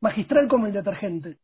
[0.00, 1.38] magistral como el detergente.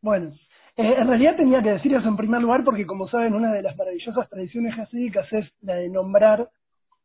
[0.00, 0.32] Bueno,
[0.76, 3.62] eh, en realidad tenía que decir eso en primer lugar porque, como saben, una de
[3.62, 6.48] las maravillosas tradiciones jasídicas es la de nombrar,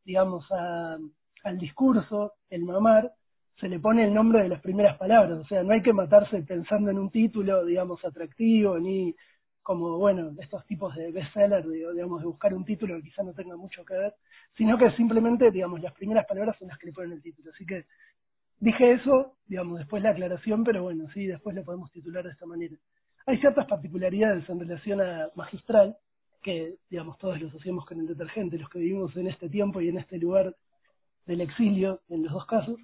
[0.04, 3.12] digamos, al discurso, el mamar,
[3.60, 6.42] se le pone el nombre de las primeras palabras, o sea, no hay que matarse
[6.42, 9.16] pensando en un título, digamos, atractivo, ni
[9.62, 13.56] como, bueno, estos tipos de bestseller, digamos, de buscar un título que quizá no tenga
[13.56, 14.16] mucho que ver,
[14.58, 17.52] sino que simplemente, digamos, las primeras palabras son las que le ponen el título.
[17.54, 17.86] Así que
[18.62, 22.46] dije eso, digamos, después la aclaración, pero bueno, sí, después lo podemos titular de esta
[22.46, 22.76] manera.
[23.26, 25.98] Hay ciertas particularidades en relación a magistral,
[26.42, 29.90] que, digamos, todos lo asociamos con el detergente, los que vivimos en este tiempo y
[29.90, 30.56] en este lugar
[31.26, 32.80] del exilio, en los dos casos,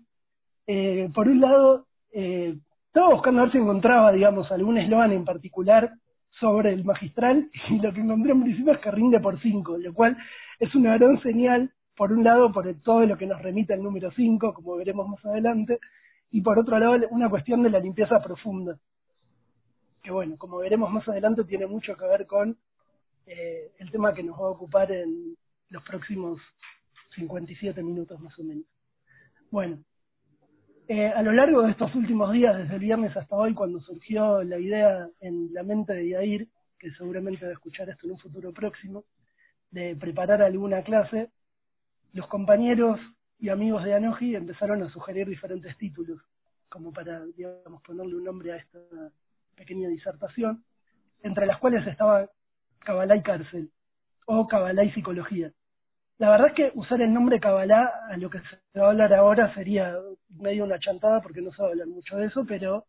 [0.67, 2.55] eh, por un lado, eh,
[2.87, 5.91] estaba buscando a ver si encontraba, digamos, algún eslogan en particular
[6.39, 9.93] sobre el magistral y lo que encontré en principio es que rinde por cinco, lo
[9.93, 10.17] cual
[10.59, 14.11] es una gran señal, por un lado, por todo lo que nos remite al número
[14.11, 15.79] 5, como veremos más adelante,
[16.29, 18.77] y por otro lado, una cuestión de la limpieza profunda,
[20.03, 22.55] que bueno, como veremos más adelante, tiene mucho que ver con
[23.25, 25.35] eh, el tema que nos va a ocupar en
[25.69, 26.39] los próximos
[27.15, 28.65] 57 minutos más o menos.
[29.49, 29.79] Bueno,
[30.87, 34.43] eh, a lo largo de estos últimos días, desde el viernes hasta hoy, cuando surgió
[34.43, 38.19] la idea en la mente de Yair, que seguramente va a escuchar esto en un
[38.19, 39.03] futuro próximo,
[39.71, 41.31] de preparar alguna clase,
[42.13, 42.99] los compañeros
[43.39, 46.21] y amigos de Anoji empezaron a sugerir diferentes títulos,
[46.69, 48.79] como para, digamos, ponerle un nombre a esta
[49.55, 50.63] pequeña disertación,
[51.23, 52.29] entre las cuales estaba
[52.79, 53.71] Kabbalah y cárcel,
[54.25, 55.51] o Kabbalah y psicología.
[56.17, 59.13] La verdad es que usar el nombre Kabbalah a lo que se va a hablar
[59.13, 59.95] ahora sería
[60.29, 62.85] medio una chantada porque no se va a hablar mucho de eso, pero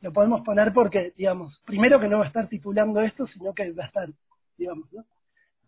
[0.00, 3.70] lo podemos poner porque, digamos, primero que no va a estar titulando esto, sino que
[3.72, 4.08] va a estar,
[4.56, 5.04] digamos, ¿no?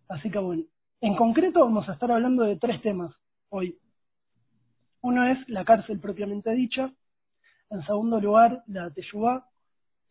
[0.08, 0.64] Así que bueno,
[1.02, 3.12] en concreto vamos a estar hablando de tres temas
[3.48, 3.76] hoy.
[5.00, 6.92] Uno es la cárcel propiamente dicha,
[7.70, 9.48] en segundo lugar la Teyubá,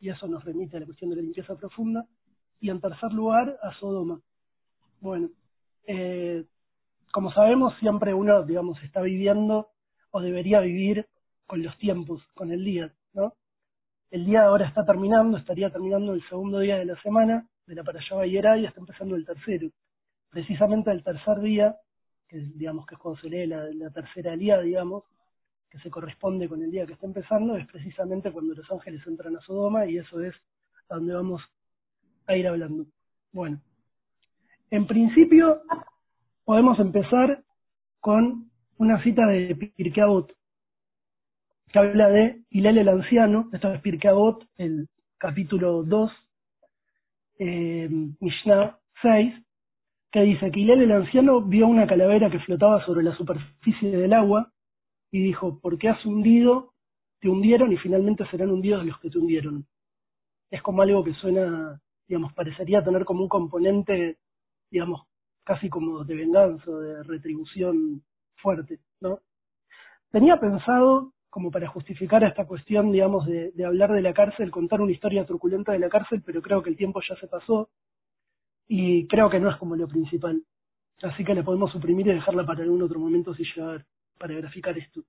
[0.02, 2.06] y eso nos remite a la cuestión de la limpieza profunda,
[2.60, 4.20] y en tercer lugar a Sodoma.
[5.00, 5.30] Bueno,
[5.88, 6.44] eh,
[7.14, 9.70] como sabemos, siempre uno, digamos, está viviendo
[10.12, 11.08] o debería vivir
[11.48, 13.34] con los tiempos, con el día, ¿no?
[14.10, 17.84] El día ahora está terminando, estaría terminando el segundo día de la semana de la
[17.84, 19.70] Parashá y está empezando el tercero.
[20.32, 21.76] Precisamente el tercer día,
[22.28, 25.04] que digamos que es cuando se lee la, tercera día, digamos,
[25.70, 29.36] que se corresponde con el día que está empezando, es precisamente cuando los ángeles entran
[29.36, 30.34] a Sodoma y eso es
[30.90, 31.42] a donde vamos
[32.28, 32.86] a ir hablando.
[33.34, 33.62] Bueno,
[34.70, 35.62] en principio
[36.46, 37.44] podemos empezar
[38.00, 40.04] con una cita de Pirkei
[41.74, 44.12] que habla de Hilel el anciano, esto es Pirkei
[44.58, 44.88] el
[45.18, 46.12] capítulo 2,
[47.40, 49.34] eh, Mishnah 6,
[50.12, 54.14] que dice que Hilel el anciano vio una calavera que flotaba sobre la superficie del
[54.14, 54.52] agua
[55.12, 56.74] y dijo, ¿por qué has hundido?
[57.20, 59.66] Te hundieron y finalmente serán hundidos los que te hundieron.
[60.50, 64.18] Es como algo que suena, digamos, parecería tener como un componente,
[64.70, 65.04] digamos,
[65.44, 68.04] casi como de venganza, de retribución
[68.36, 69.20] fuerte, ¿no?
[70.12, 74.92] Tenía pensado, como para justificar esta cuestión, digamos, de, hablar de la cárcel, contar una
[74.92, 77.70] historia truculenta de la cárcel, pero creo que el tiempo ya se pasó
[78.68, 80.42] y creo que no es como lo principal.
[81.02, 83.86] Así que la podemos suprimir y dejarla para algún otro momento si llegar
[84.18, 85.02] para graficar esto.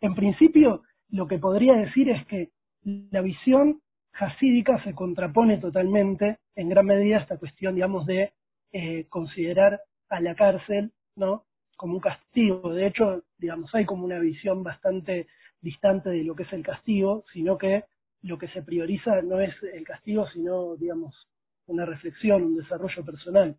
[0.00, 2.50] En principio, lo que podría decir es que
[2.82, 3.80] la visión
[4.12, 8.32] jasídica se contrapone totalmente, en gran medida, a esta cuestión, digamos, de
[8.72, 11.44] eh, considerar a la cárcel, ¿no?
[11.76, 12.72] Como un castigo.
[12.72, 15.26] De hecho, digamos, hay como una visión bastante
[15.60, 17.84] distante de lo que es el castigo, sino que
[18.22, 21.14] lo que se prioriza no es el castigo, sino, digamos,
[21.70, 23.56] una reflexión, un desarrollo personal.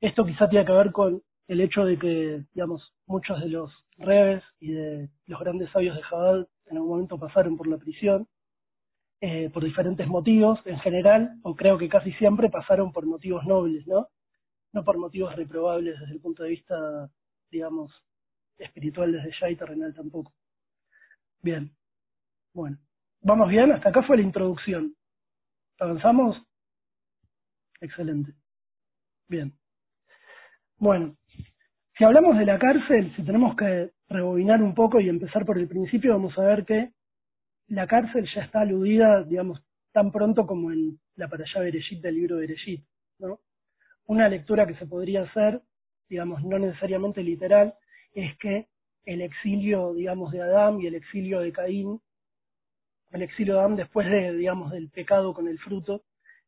[0.00, 4.42] Esto quizá tiene que ver con el hecho de que, digamos, muchos de los rebes
[4.60, 8.26] y de los grandes sabios de Jabal en algún momento pasaron por la prisión,
[9.20, 13.86] eh, por diferentes motivos, en general, o creo que casi siempre pasaron por motivos nobles,
[13.86, 14.08] ¿no?
[14.72, 17.10] no por motivos reprobables desde el punto de vista,
[17.50, 17.92] digamos,
[18.58, 20.32] espiritual desde ya y terrenal tampoco.
[21.42, 21.70] Bien,
[22.54, 22.78] bueno,
[23.20, 24.94] vamos bien, hasta acá fue la introducción.
[25.82, 26.40] ¿Avanzamos?
[27.80, 28.34] Excelente.
[29.28, 29.52] Bien.
[30.78, 31.16] Bueno,
[31.98, 35.66] si hablamos de la cárcel, si tenemos que rebobinar un poco y empezar por el
[35.66, 36.92] principio, vamos a ver que
[37.66, 42.14] la cárcel ya está aludida, digamos, tan pronto como en la para allá Bereshit del
[42.14, 42.84] libro Bereshit,
[43.18, 43.40] ¿no?
[44.06, 45.62] Una lectura que se podría hacer,
[46.08, 47.74] digamos, no necesariamente literal,
[48.14, 48.68] es que
[49.04, 52.00] el exilio, digamos, de Adán y el exilio de Caín,
[53.12, 56.02] el exilio de Adán después de, digamos, del pecado con el fruto,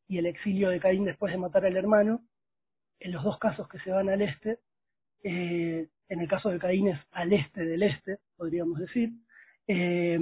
[0.08, 2.20] y el exilio de Caín después de matar al hermano,
[3.00, 4.58] en los dos casos que se van al este,
[5.22, 9.10] eh, en el caso de Caín es al este del este, podríamos decir,
[9.66, 10.18] eh,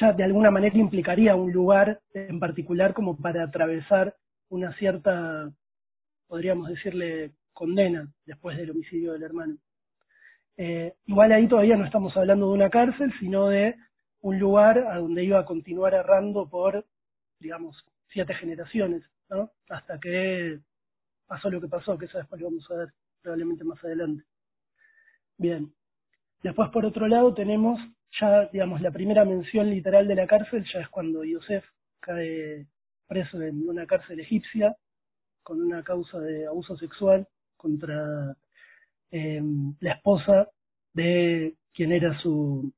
[0.00, 4.14] ya de alguna manera implicaría un lugar en particular como para atravesar
[4.48, 5.50] una cierta,
[6.26, 9.56] podríamos decirle, condena después del homicidio del hermano.
[10.56, 13.76] Eh, igual ahí todavía no estamos hablando de una cárcel, sino de
[14.20, 16.84] un lugar a donde iba a continuar errando por,
[17.38, 17.76] digamos,
[18.12, 19.50] siete generaciones, ¿no?
[19.68, 20.60] Hasta que
[21.26, 22.88] pasó lo que pasó, que eso después lo vamos a ver
[23.22, 24.24] probablemente más adelante.
[25.36, 25.72] Bien.
[26.42, 27.80] Después, por otro lado, tenemos
[28.20, 31.64] ya, digamos, la primera mención literal de la cárcel, ya es cuando Yosef
[32.00, 32.66] cae
[33.06, 34.76] preso en una cárcel egipcia
[35.42, 37.26] con una causa de abuso sexual
[37.56, 38.36] contra
[39.10, 39.42] eh,
[39.80, 40.48] la esposa
[40.92, 42.72] de quien era su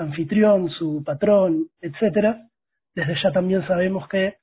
[0.00, 2.48] anfitrión, su patrón, etcétera.
[2.94, 4.36] Desde ya también sabemos que,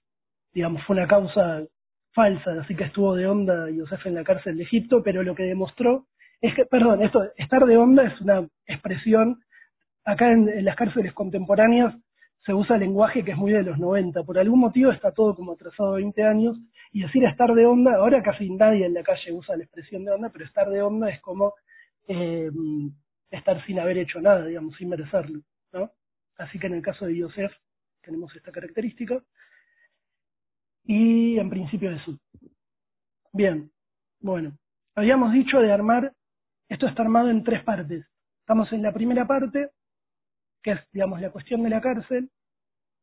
[0.54, 1.64] digamos, fue una causa
[2.14, 5.44] falsa, así que estuvo de onda Yosef en la cárcel de Egipto, pero lo que
[5.44, 6.06] demostró
[6.42, 9.40] es que, perdón, esto, estar de onda es una expresión,
[10.04, 11.94] acá en, las cárceles contemporáneas
[12.46, 15.54] se usa lenguaje que es muy de los 90, por algún motivo está todo como
[15.54, 16.58] atrasado 20 años,
[16.92, 20.12] y decir estar de onda, ahora casi nadie en la calle usa la expresión de
[20.12, 21.54] onda, pero estar de onda es como
[22.08, 22.50] eh,
[23.32, 25.42] estar sin haber hecho nada, digamos, sin merecerlo,
[25.74, 25.92] ¿no?
[26.38, 27.52] Así que en el caso de Yosef
[28.02, 29.22] tenemos esta característica.
[30.86, 32.18] Y en principio eso.
[33.34, 33.70] Bien,
[34.22, 34.58] bueno,
[34.96, 36.14] habíamos dicho de armar,
[36.70, 38.06] esto está armado en tres partes.
[38.40, 39.72] Estamos en la primera parte,
[40.64, 42.30] que es, digamos, la cuestión de la cárcel.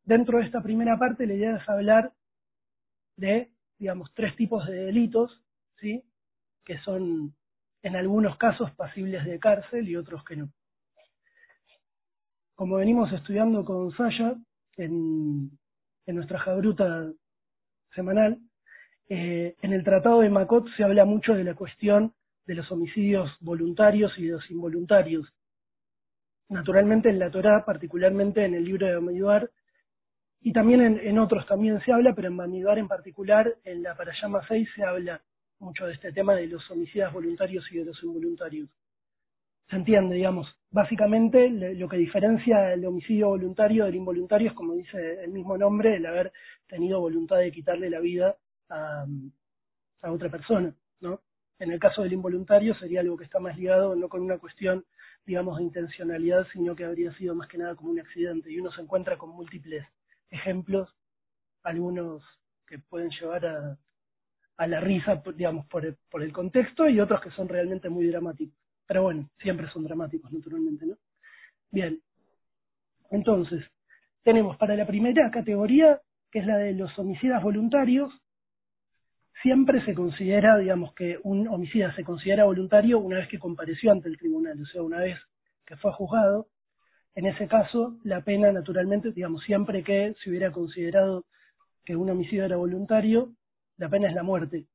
[0.04, 2.12] Dentro de esta primera parte la idea es hablar
[3.16, 5.42] de, digamos, tres tipos de delitos,
[5.78, 6.02] ¿sí?
[6.64, 7.34] Que son
[7.84, 10.48] en algunos casos pasibles de cárcel y otros que no.
[12.54, 14.34] Como venimos estudiando con Saya
[14.76, 15.50] en,
[16.06, 17.12] nuestra jabruta
[17.94, 18.38] semanal,
[19.10, 22.14] eh, en el Tratado de Macot se habla mucho de la cuestión
[22.46, 25.28] de los homicidios voluntarios y de los involuntarios.
[26.48, 29.50] Naturalmente en la Torá, particularmente en el libro de Bamidbar,
[30.40, 34.40] y también en, otros también se habla, pero en Bamidbar en particular, en la Parayama
[34.48, 35.22] 6 se habla
[35.58, 38.68] mucho de este tema de los homicidas voluntarios y de los involuntarios.
[39.68, 45.24] Se entiende, digamos, básicamente lo que diferencia el homicidio voluntario del involuntario es, como dice
[45.24, 46.32] el mismo nombre, el haber
[46.66, 48.36] tenido voluntad de quitarle la vida
[48.68, 49.06] a,
[50.02, 51.20] otra persona, ¿no?
[51.58, 54.84] En el caso del involuntario sería algo que está más ligado no con una cuestión,
[55.24, 58.50] digamos, de intencionalidad, sino que habría sido más que nada como un accidente.
[58.50, 59.86] Y uno se encuentra con múltiples
[60.28, 60.94] ejemplos,
[61.62, 62.22] algunos
[62.66, 63.78] que pueden llevar a,
[64.56, 68.06] a la risa, digamos, por el, por el contexto y otros que son realmente muy
[68.06, 68.56] dramáticos.
[68.86, 70.96] Pero bueno, siempre son dramáticos, naturalmente, ¿no?
[71.70, 72.00] Bien.
[73.10, 73.64] Entonces,
[74.22, 78.12] tenemos para la primera categoría, que es la de los homicidas voluntarios,
[79.42, 84.08] siempre se considera, digamos, que un homicida se considera voluntario una vez que compareció ante
[84.08, 85.18] el tribunal, o sea, una vez
[85.66, 86.46] que fue juzgado.
[87.14, 91.24] En ese caso, la pena, naturalmente, digamos, siempre que se hubiera considerado
[91.84, 93.34] que un homicidio era voluntario,
[93.76, 94.66] la pena es la muerte,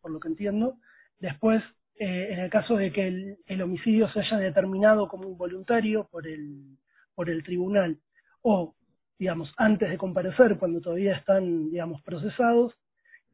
[0.00, 0.76] por lo que entiendo.
[1.18, 1.62] Después,
[1.96, 6.78] eh, en el caso de que el, homicidio se haya determinado como involuntario por el,
[7.14, 7.98] por el tribunal
[8.42, 8.74] o,
[9.18, 12.74] digamos, antes de comparecer, cuando todavía están, digamos, procesados,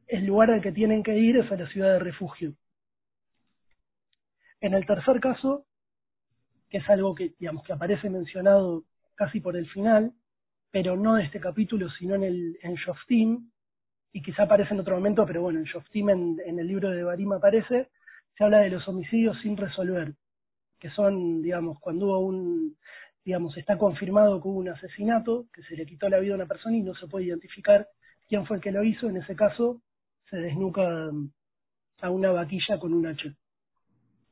[0.07, 2.55] el lugar al que tienen que ir es a la ciudad de refugio.
[4.61, 5.65] En el tercer caso,
[6.69, 8.85] que es algo que, digamos, que aparece mencionado
[9.15, 10.13] casi por el final,
[10.71, 12.77] pero no de este capítulo, sino en el en
[14.13, 17.33] y quizá aparece en otro momento, pero bueno, en Shoftim, en, el libro de Barim
[17.33, 17.89] aparece,
[18.37, 20.15] se habla de los homicidios sin resolver,
[20.79, 22.77] que son, digamos, cuando hubo un,
[23.25, 26.47] digamos, está confirmado que hubo un asesinato, que se le quitó la vida a una
[26.47, 27.87] persona y no se puede identificar
[28.29, 29.83] quién fue el que lo hizo, en ese caso
[30.31, 31.11] se desnuca
[32.01, 33.35] a una vaquilla con un hacha.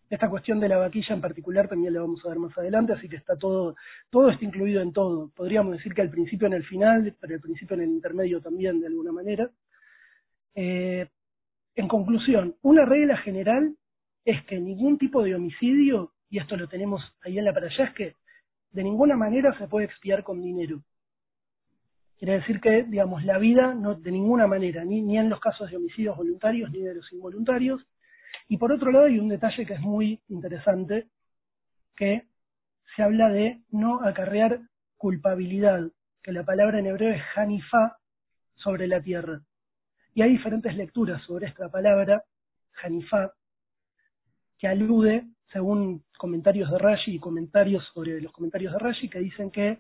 [0.09, 3.09] Esta cuestión de la vaquilla en particular también la vamos a ver más adelante, así
[3.09, 3.75] que está todo,
[4.09, 5.31] todo está incluido en todo.
[5.35, 8.81] Podríamos decir que al principio en el final, pero al principio en el intermedio también
[8.81, 9.51] de alguna manera.
[10.57, 11.07] Eh,
[11.75, 13.77] en conclusión, una regla general
[14.25, 17.85] es que ningún tipo de homicidio, y esto lo tenemos ahí en la para allá,
[17.85, 18.15] es que
[18.73, 20.81] de ninguna manera se puede expiar con dinero.
[22.19, 25.71] Quiere decir que, digamos, la vida no de ninguna manera, ni, ni en los casos
[25.71, 27.87] de homicidios voluntarios ni de los involuntarios.
[28.49, 31.09] Y por otro lado hay un detalle que es muy interesante,
[31.95, 32.23] que
[32.95, 34.61] se habla de no acarrear
[34.97, 35.91] culpabilidad,
[36.23, 37.99] que la palabra en hebreo es hanifá,
[38.55, 39.43] sobre la tierra.
[40.17, 42.25] Y hay diferentes lecturas sobre esta palabra,
[42.83, 43.35] Hanifá,
[44.59, 49.51] que alude, según comentarios de Rashi y comentarios sobre los comentarios de Rashi, que dicen
[49.51, 49.79] que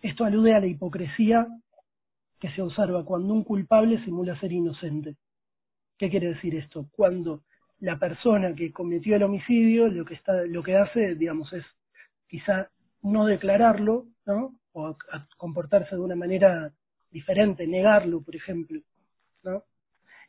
[0.00, 1.46] esto alude a la hipocresía
[2.40, 5.16] que se observa cuando un culpable simula ser inocente.
[5.98, 6.86] ¿Qué quiere decir esto?
[6.90, 7.42] Cuando
[7.80, 11.64] la persona que cometió el homicidio lo que está lo que hace, digamos, es
[12.26, 12.70] quizá
[13.02, 14.54] no declararlo, ¿no?
[14.72, 14.96] O
[15.36, 16.72] comportarse de una manera
[17.10, 18.80] diferente, negarlo, por ejemplo,
[19.42, 19.64] ¿no?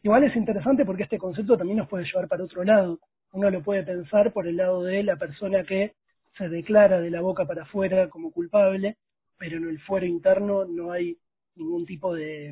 [0.02, 3.00] Igual es interesante porque este concepto también nos puede llevar para otro lado.
[3.32, 5.96] Uno lo puede pensar por el lado de la persona que
[6.38, 8.98] se declara de la boca para afuera como culpable,
[9.38, 11.18] pero en el fuero interno no hay
[11.56, 12.52] ningún tipo de,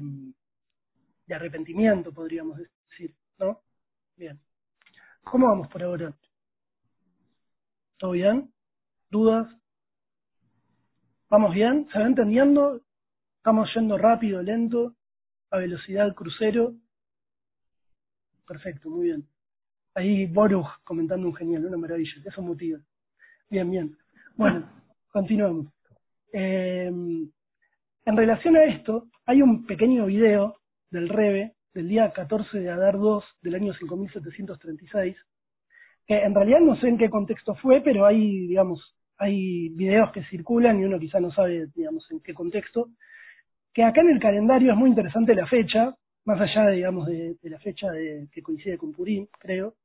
[1.25, 2.57] de arrepentimiento, podríamos
[2.89, 3.59] decir, ¿no?
[4.15, 4.39] Bien.
[5.23, 6.13] ¿Cómo vamos por ahora?
[7.97, 8.51] ¿Todo bien?
[9.09, 9.47] ¿Dudas?
[11.29, 11.87] ¿Vamos bien?
[11.91, 12.81] ¿Se va entendiendo?
[13.37, 14.95] ¿Estamos yendo rápido, lento,
[15.51, 16.73] a velocidad crucero?
[18.47, 19.27] Perfecto, muy bien.
[19.93, 22.79] Ahí Boruch comentando un genial, una maravilla, eso motiva.
[23.49, 23.97] Bien, bien.
[24.35, 24.69] Bueno,
[25.11, 25.67] continuamos.
[26.33, 26.87] Eh,
[28.05, 30.55] en relación a esto, hay un pequeño video
[30.89, 35.17] del Rebe del día 14 de Adar 2 del año 5736,
[36.07, 40.23] que en realidad no sé en qué contexto fue, pero hay, digamos, hay videos que
[40.25, 42.89] circulan y uno quizá no sabe, digamos, en qué contexto,
[43.73, 47.59] que acá en el calendario es muy interesante la fecha, más allá, digamos, de, la
[47.59, 49.75] fecha de, que coincide con Purín, creo.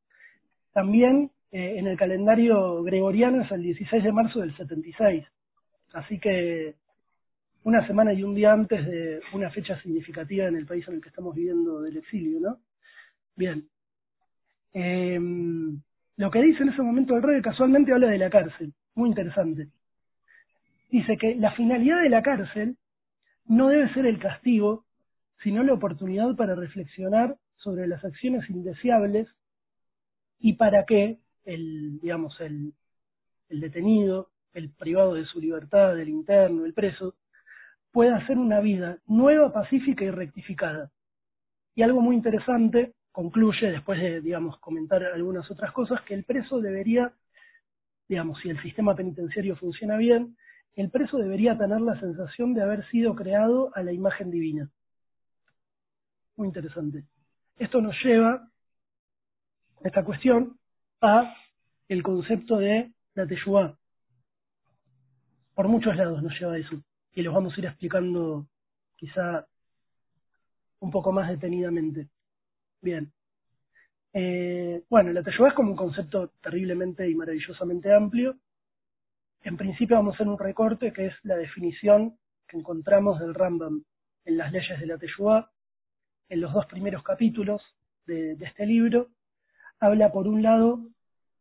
[0.73, 5.25] También eh, en el calendario gregoriano es el 16 de marzo del 76.
[5.95, 6.75] Así que
[7.65, 11.01] una semana y un día antes de una fecha significativa en el país en el
[11.01, 12.59] que estamos viviendo del exilio, ¿no?
[13.37, 13.67] Bien.
[14.75, 15.19] Eh,
[16.17, 19.69] lo que dice en ese momento el rey casualmente habla de la cárcel, muy interesante.
[20.91, 22.77] Dice que la finalidad de la cárcel
[23.49, 24.85] no debe ser el castigo,
[25.43, 29.29] sino la oportunidad para reflexionar sobre las acciones indeseables
[30.39, 32.73] y para que el, digamos, el,
[33.49, 37.15] el detenido, el privado de su libertad, el interno, el preso,
[37.93, 40.91] pueda hacer una vida nueva, pacífica y rectificada.
[41.75, 46.61] Y algo muy interesante, concluye, después de, digamos, comentar algunas otras cosas, que el preso
[46.61, 47.13] debería,
[48.09, 50.37] digamos, si el sistema penitenciario funciona bien,
[50.77, 54.71] el preso debería tener la sensación de haber sido creado a la imagen divina.
[56.37, 57.05] Muy interesante.
[57.59, 58.47] Esto nos lleva,
[59.83, 60.59] esta cuestión,
[61.01, 61.35] a
[61.89, 63.75] el concepto de la Teshuvah.
[65.55, 66.83] Por muchos lados nos lleva a eso.
[67.15, 68.47] Y los vamos a ir explicando
[68.97, 69.47] quizá
[70.81, 72.09] un poco más detenidamente.
[72.83, 73.11] Bien.
[74.13, 78.37] Eh, bueno, la Teshuvah es como un concepto terriblemente y maravillosamente amplio.
[79.47, 83.85] En principio vamos a hacer un recorte que es la definición que encontramos del Rambam
[84.25, 85.53] en las leyes de la Teshuvah,
[86.29, 87.63] en los dos primeros capítulos
[88.07, 89.07] de, este libro.
[89.79, 90.81] Habla por un lado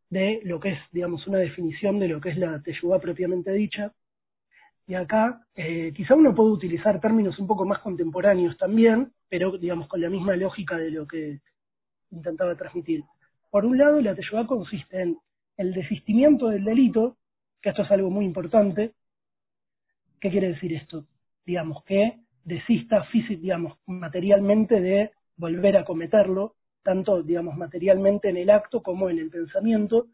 [0.08, 3.92] de lo que es, digamos, una definición de lo que es la Teshuvah propiamente dicha.
[4.86, 9.88] Y acá eh, quizá uno puede utilizar términos un poco más contemporáneos también, pero digamos
[9.88, 11.40] con la misma lógica de lo que
[12.12, 13.02] intentaba transmitir.
[13.50, 15.18] Por un lado, la Teshuvah consiste en
[15.56, 17.16] el desistimiento del delito,
[17.66, 18.92] que esto es algo muy importante.
[20.20, 21.04] ¿Qué quiere decir esto?
[21.44, 26.54] Digamos que desista físico, digamos, materialmente de volver a cometerlo,
[26.84, 30.06] tanto, digamos, materialmente en el acto como en el pensamiento.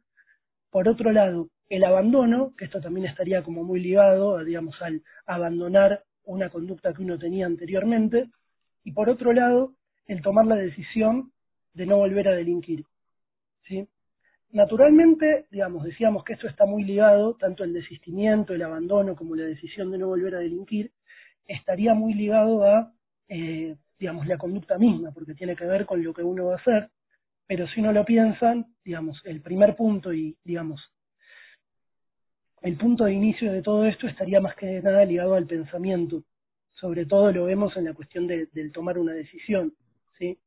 [0.71, 6.04] Por otro lado, el abandono, que esto también estaría como muy ligado, digamos, al abandonar
[6.25, 8.30] una conducta que uno tenía anteriormente.
[8.82, 9.75] Y por otro lado,
[10.06, 11.32] el tomar la decisión
[11.75, 12.87] de no volver a delinquir.
[13.68, 13.87] ¿sí?
[14.52, 19.44] Naturalmente, digamos, decíamos que esto está muy ligado, tanto el desistimiento, el abandono, como la
[19.44, 20.92] decisión de no volver a delinquir,
[21.47, 22.92] estaría muy ligado a,
[23.28, 26.56] eh, digamos, la conducta misma, porque tiene que ver con lo que uno va a
[26.59, 26.90] hacer,
[27.47, 30.82] pero si no lo piensan, digamos, el primer punto y, digamos,
[32.61, 36.25] el punto de inicio de todo esto estaría más que nada ligado al pensamiento.
[36.73, 39.73] Sobre todo lo vemos en la cuestión de, del tomar una decisión,
[40.18, 40.38] ¿sí?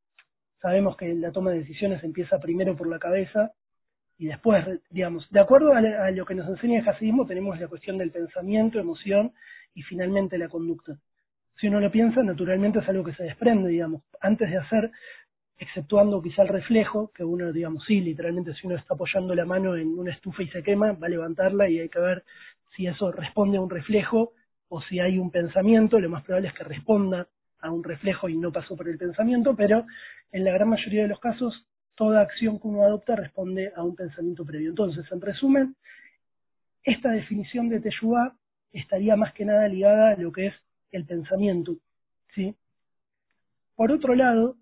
[0.62, 3.52] Sabemos que la toma de decisiones empieza primero por la cabeza
[4.18, 7.98] y después, digamos, de acuerdo a, lo que nos enseña el Hasidismo, tenemos la cuestión
[7.98, 9.34] del pensamiento, emoción
[9.74, 10.98] y finalmente la conducta.
[11.60, 14.92] Si uno lo piensa, naturalmente es algo que se desprende, digamos, antes de hacer,
[15.58, 19.76] exceptuando quizá el reflejo, que uno, digamos, sí, literalmente si uno está apoyando la mano
[19.76, 22.24] en una estufa y se quema, va a levantarla y hay que ver
[22.76, 24.34] si eso responde a un reflejo
[24.70, 27.28] o si hay un pensamiento, lo más probable es que responda
[27.60, 29.86] a un reflejo y no pasó por el pensamiento, pero
[30.32, 33.96] en la gran mayoría de los casos toda acción que uno adopta responde a un
[33.96, 34.70] pensamiento previo.
[34.70, 35.76] Entonces, en resumen,
[36.84, 38.36] esta definición de Teshuvah
[38.72, 40.54] estaría más que nada ligada a lo que es
[40.92, 41.76] el pensamiento.
[42.34, 42.56] ¿sí?
[43.76, 44.56] Por otro lado,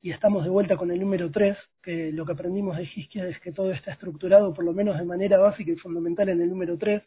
[0.00, 3.38] y estamos de vuelta con el número 3, que lo que aprendimos de Hiskia es
[3.40, 6.76] que todo está estructurado por lo menos de manera básica y fundamental en el número
[6.78, 7.02] 3,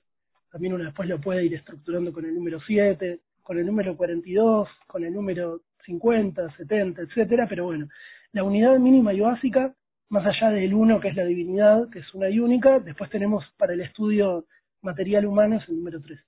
[0.52, 4.68] también uno después lo puede ir estructurando con el número 7, con el número 42,
[4.88, 7.88] con el número 50, 70, etcétera, pero bueno,
[8.34, 9.74] la unidad mínima y básica,
[10.10, 13.44] más allá del uno que es la divinidad, que es una y única, después tenemos
[13.58, 14.46] para el estudio
[14.82, 16.20] material humano es el número 3,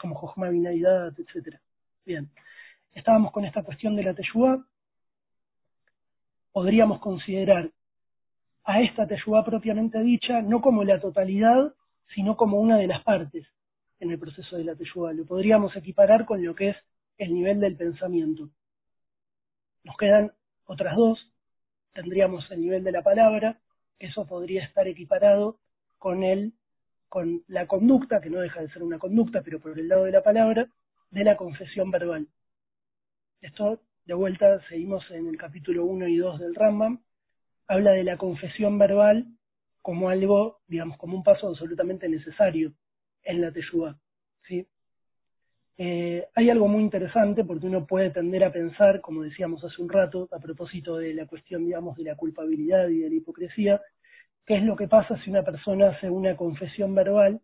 [0.00, 1.60] como Jochma Binalidad, etcétera.
[2.04, 2.30] Bien,
[2.94, 4.64] estábamos con esta cuestión de la Teshuvah.
[6.52, 7.70] Podríamos considerar
[8.64, 11.74] a esta Teshuvah propiamente dicha no como la totalidad,
[12.14, 13.46] sino como una de las partes
[14.00, 15.12] en el proceso de la Teshuvah.
[15.12, 16.76] Lo podríamos equiparar con lo que es
[17.18, 18.48] el nivel del pensamiento.
[19.84, 20.32] Nos quedan
[20.66, 21.18] otras dos.
[21.92, 23.58] Tendríamos el nivel de la palabra,
[23.98, 25.58] eso podría estar equiparado
[25.98, 26.52] con el
[27.08, 30.12] con la conducta, que no deja de ser una conducta, pero por el lado de
[30.12, 30.68] la palabra,
[31.10, 32.28] de la confesión verbal.
[33.40, 37.00] Esto, de vuelta, seguimos en el capítulo 1 y 2 del Rambam,
[37.66, 39.26] habla de la confesión verbal
[39.80, 42.74] como algo, digamos, como un paso absolutamente necesario
[43.22, 43.96] en la Teshuvah.
[45.80, 49.88] Eh, hay algo muy interesante porque uno puede tender a pensar, como decíamos hace un
[49.88, 53.80] rato, a propósito de la cuestión, digamos, de la culpabilidad y de la hipocresía,
[54.44, 57.40] qué es lo que pasa si una persona hace una confesión verbal,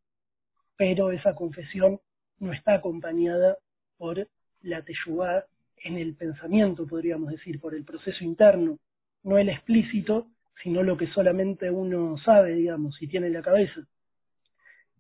[0.77, 2.01] pero esa confesión
[2.41, 3.57] no está acompañada
[3.99, 4.27] por
[4.63, 5.45] la teyubá
[5.85, 8.79] en el pensamiento, podríamos decir, por el proceso interno,
[9.23, 10.27] no el explícito,
[10.61, 13.81] sino lo que solamente uno sabe, digamos, y tiene en la cabeza.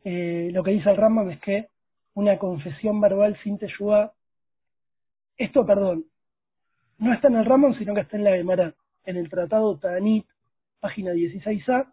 [0.05, 1.69] Eh, lo que dice el Rambam es que
[2.15, 4.13] una confesión verbal sin teyubá,
[5.37, 6.05] esto, perdón,
[6.99, 10.27] no está en el Rambam, sino que está en la Gemara, en el tratado Tanit,
[10.81, 11.93] página 16a,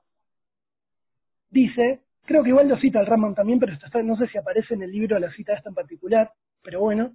[1.49, 3.73] dice, creo que igual lo cita el Rambam también, pero
[4.03, 7.13] no sé si aparece en el libro la cita esta en particular, pero bueno,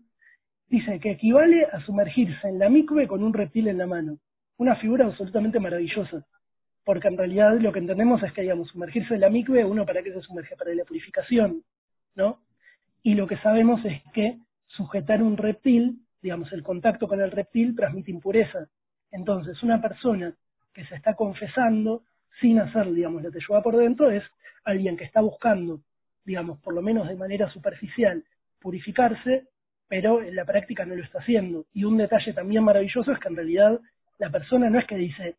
[0.68, 4.18] dice que equivale a sumergirse en la micve con un reptil en la mano.
[4.58, 6.26] Una figura absolutamente maravillosa
[6.86, 10.04] porque en realidad lo que entendemos es que, digamos, sumergirse en la micve, uno para
[10.04, 11.64] qué se sumerge, para la purificación,
[12.14, 12.38] ¿no?
[13.06, 14.36] Y lo que sabemos es que
[14.66, 18.66] sujetar un reptil, digamos, el contacto con el reptil transmite impureza.
[19.12, 20.34] Entonces, una persona
[20.74, 22.02] que se está confesando
[22.40, 24.24] sin hacer, digamos, que lleva por dentro es
[24.64, 25.82] alguien que está buscando,
[26.24, 28.24] digamos, por lo menos de manera superficial,
[28.58, 29.44] purificarse,
[29.86, 31.64] pero en la práctica no lo está haciendo.
[31.72, 33.78] Y un detalle también maravilloso es que en realidad
[34.18, 35.36] la persona no es que dice,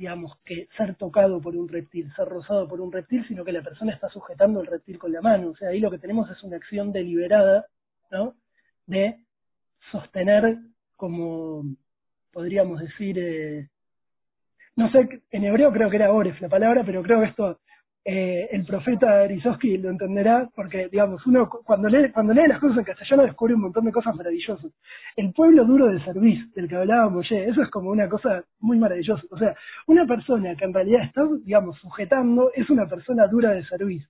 [0.00, 3.60] digamos, que ser tocado por un reptil, ser rozado por un reptil, sino que la
[3.60, 5.50] persona está sujetando el reptil con la mano.
[5.50, 7.66] O sea, ahí lo que tenemos es una acción deliberada,
[8.10, 8.34] ¿no?
[8.86, 9.18] De
[9.92, 10.56] sostener
[10.96, 11.64] como,
[12.32, 13.68] podríamos decir, eh,
[14.74, 17.60] no sé, en hebreo creo que era Oref la palabra, pero creo que esto
[18.02, 22.78] eh, el profeta Rizowski lo entenderá, porque, digamos, uno cuando lee, cuando lee las cosas
[22.78, 24.72] en castellano descubre un montón de cosas maravillosas.
[25.16, 28.78] El pueblo duro de servicio, del que hablaba Molle, eso es como una cosa muy
[28.78, 29.22] maravillosa.
[29.30, 29.54] O sea,
[29.86, 34.08] una persona que en realidad está, digamos, sujetando, es una persona dura de servicio.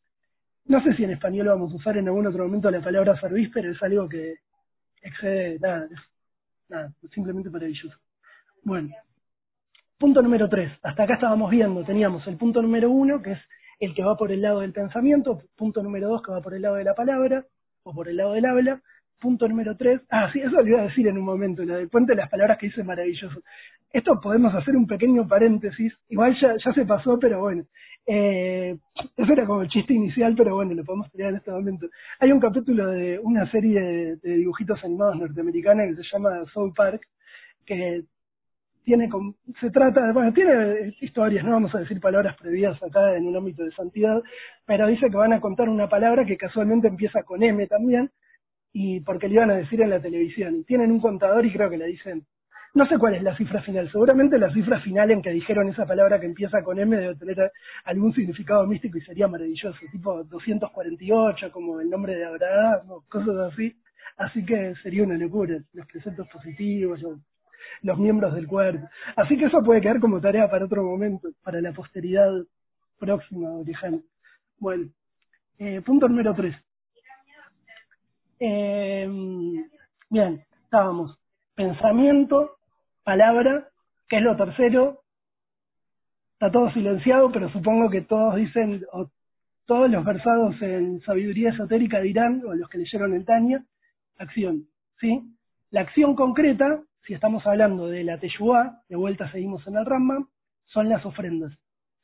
[0.67, 3.51] No sé si en español vamos a usar en algún otro momento la palabra servicio,
[3.53, 4.35] pero es algo que
[5.03, 5.89] excede, nada,
[6.69, 7.97] nada, simplemente maravilloso.
[8.63, 8.91] Bueno,
[9.99, 10.71] punto número tres.
[10.83, 13.41] Hasta acá estábamos viendo, teníamos el punto número uno, que es
[13.81, 16.63] el que va por el lado del pensamiento, punto número dos que va por el
[16.63, 17.45] lado de la palabra
[17.83, 18.81] o por el lado del habla,
[19.19, 21.89] punto número tres, ah, sí, eso lo iba a decir en un momento, lo del
[21.89, 23.41] puente de las palabras que dice maravilloso.
[23.93, 27.65] Esto podemos hacer un pequeño paréntesis, igual ya, ya se pasó, pero bueno,
[28.07, 28.77] eh,
[29.17, 31.87] eso era como el chiste inicial, pero bueno, lo podemos tirar en este momento.
[32.19, 33.81] Hay un capítulo de una serie
[34.23, 37.03] de, dibujitos animados norteamericana que se llama Soul Park,
[37.67, 38.03] que
[38.91, 39.09] tiene
[39.61, 43.63] se trata, bueno, tiene historias, no vamos a decir palabras previas acá en un ámbito
[43.63, 44.21] de santidad,
[44.67, 48.11] pero dice que van a contar una palabra que casualmente empieza con M también,
[48.73, 51.71] y porque le iban a decir en la televisión, y tienen un contador y creo
[51.71, 52.25] que le dicen,
[52.75, 55.87] no sé cuál es la cifra final, seguramente la cifra final en que dijeron esa
[55.87, 57.53] palabra que empieza con M debe tener
[57.85, 63.53] algún significado místico y sería maravilloso, tipo 248 como el nombre de Abraham, o cosas
[63.53, 63.73] así,
[64.17, 67.21] así que sería una locura, los preceptos positivos, los
[67.99, 68.89] miembros del cuerpo.
[69.17, 72.31] Así que eso puede quedar como tarea para otro momento, para la posteridad
[72.99, 73.65] próxima o
[74.59, 74.91] Bueno,
[75.59, 76.57] eh, punto número tres.
[78.39, 79.09] Eh,
[80.09, 81.19] bien, estábamos.
[81.55, 82.57] Pensamiento,
[83.05, 83.69] palabra,
[84.09, 85.01] que es lo tercero.
[86.33, 89.11] Está todo silenciado, pero supongo que todos dicen, o
[89.67, 93.63] todos los versados en sabiduría esotérica dirán, o los que leyeron el Tania,
[94.19, 94.67] acción.
[95.01, 95.23] ¿sí?
[95.71, 100.29] La acción concreta si estamos hablando de la Teyuá, de vuelta seguimos en el Rambam,
[100.67, 101.53] son las ofrendas,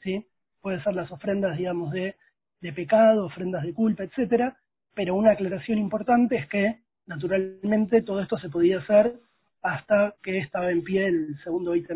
[0.02, 0.26] ¿sí?
[0.60, 2.16] Pueden ser las ofrendas, digamos, de,
[2.60, 4.56] de pecado, ofrendas de culpa, etcétera,
[4.94, 9.14] pero una aclaración importante es que, naturalmente, todo esto se podía hacer
[9.62, 11.88] hasta que estaba en pie el segundo Beit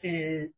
[0.00, 0.50] eh,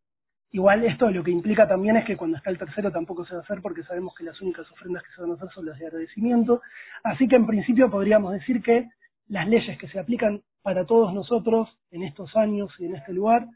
[0.53, 3.41] igual esto lo que implica también es que cuando está el tercero tampoco se va
[3.41, 5.79] a hacer porque sabemos que las únicas ofrendas que se van a hacer son las
[5.79, 6.61] de agradecimiento.
[7.03, 8.89] Así que en principio podríamos decir que
[9.31, 13.47] las leyes que se aplican para todos nosotros en estos años y en este lugar,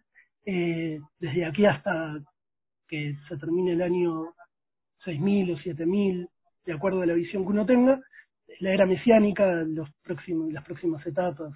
[0.46, 2.18] eh, desde aquí hasta
[2.88, 4.32] que se termine el año
[5.04, 6.28] 6.000 o 7.000
[6.64, 8.00] de acuerdo a la visión que uno tenga,
[8.60, 11.52] la era mesiánica, los próximos, las próximas etapas,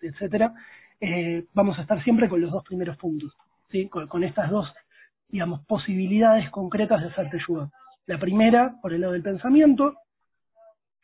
[0.00, 0.52] etcétera,
[1.00, 3.32] eh, vamos a estar siempre con los dos primeros puntos,
[3.70, 3.88] ¿sí?
[3.88, 4.72] con, estas dos,
[5.28, 7.68] digamos, posibilidades concretas de hacer teyuga.
[8.06, 9.94] La primera, por el lado del pensamiento,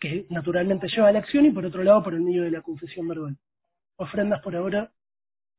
[0.00, 2.62] que naturalmente lleva a la acción, y por otro lado, por el medio de la
[2.62, 3.36] confesión verbal.
[3.96, 4.90] Ofrendas por ahora,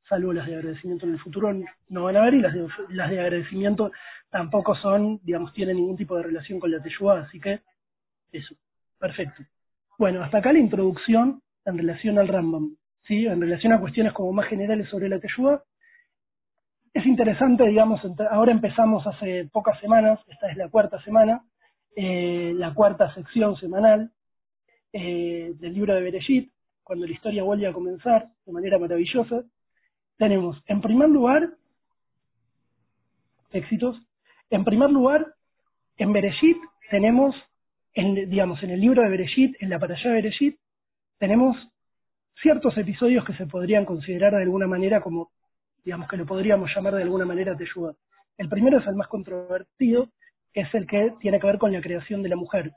[0.10, 1.54] salvo las de agradecimiento en el futuro,
[1.90, 3.92] no van a haber, y las de, las de agradecimiento
[4.30, 7.62] tampoco son, digamos, tienen ningún tipo de relación con la teyuga, así que
[8.32, 8.56] eso,
[9.00, 9.44] perfecto.
[9.98, 12.76] Bueno, hasta acá la introducción en relación al Rambam.
[13.08, 13.26] ¿sí?
[13.26, 15.62] en relación a cuestiones como más generales sobre la Teshuvah.
[16.94, 21.42] Es interesante, digamos, ahora empezamos hace pocas semanas, esta es la cuarta semana,
[21.96, 24.12] eh, la cuarta sección semanal
[24.94, 26.52] eh, del libro de Bereshit,
[26.84, 29.44] cuando la historia vuelve a comenzar de manera maravillosa.
[30.18, 31.50] Tenemos, en primer lugar,
[33.52, 33.98] éxitos.
[34.50, 35.34] En primer lugar,
[35.98, 36.58] en Bereshit
[36.90, 37.36] tenemos,
[37.94, 40.60] en, digamos, en el libro de Bereshit, en la parashá de Bereshit,
[41.20, 41.56] tenemos
[42.42, 45.32] ciertos episodios que se podrían considerar de alguna manera como,
[45.84, 47.94] digamos que lo podríamos llamar de alguna manera Teyuda.
[48.38, 50.10] El primero es el más controvertido,
[50.54, 52.72] es el que tiene que ver con la creación de la mujer.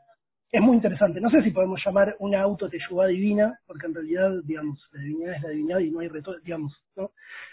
[0.50, 1.20] Es muy interesante.
[1.20, 5.42] No sé si podemos llamar una auto divina, porque en realidad, digamos, la divinidad es
[5.42, 7.10] la divinidad y no hay reto, digamos, ¿no?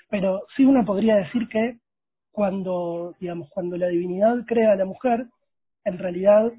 [0.09, 1.79] Pero sí uno podría decir que
[2.31, 5.25] cuando, digamos, cuando la divinidad crea a la mujer,
[5.83, 6.51] en realidad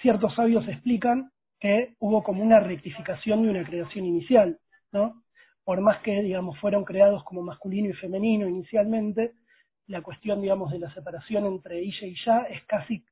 [0.00, 4.58] ciertos sabios explican que hubo como una rectificación de una creación inicial.
[4.92, 5.22] ¿no?
[5.64, 9.32] Por más que, digamos, fueron creados como masculino y femenino inicialmente,
[9.86, 13.04] la cuestión, digamos, de la separación entre ella y ya es casi,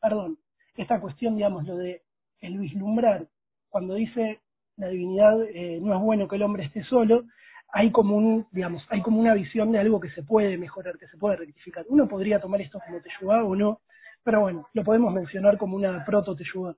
[0.00, 0.38] perdón,
[0.76, 2.02] esta cuestión, digamos, lo de
[2.42, 3.26] el vislumbrar,
[3.70, 4.40] cuando dice
[4.76, 7.24] la divinidad, eh, no es bueno que el hombre esté solo,
[7.72, 11.08] hay como un, digamos, hay como una visión de algo que se puede mejorar, que
[11.08, 11.86] se puede rectificar.
[11.88, 13.80] Uno podría tomar esto como teyubá o no,
[14.22, 16.76] pero bueno, lo podemos mencionar como una proto teyubá.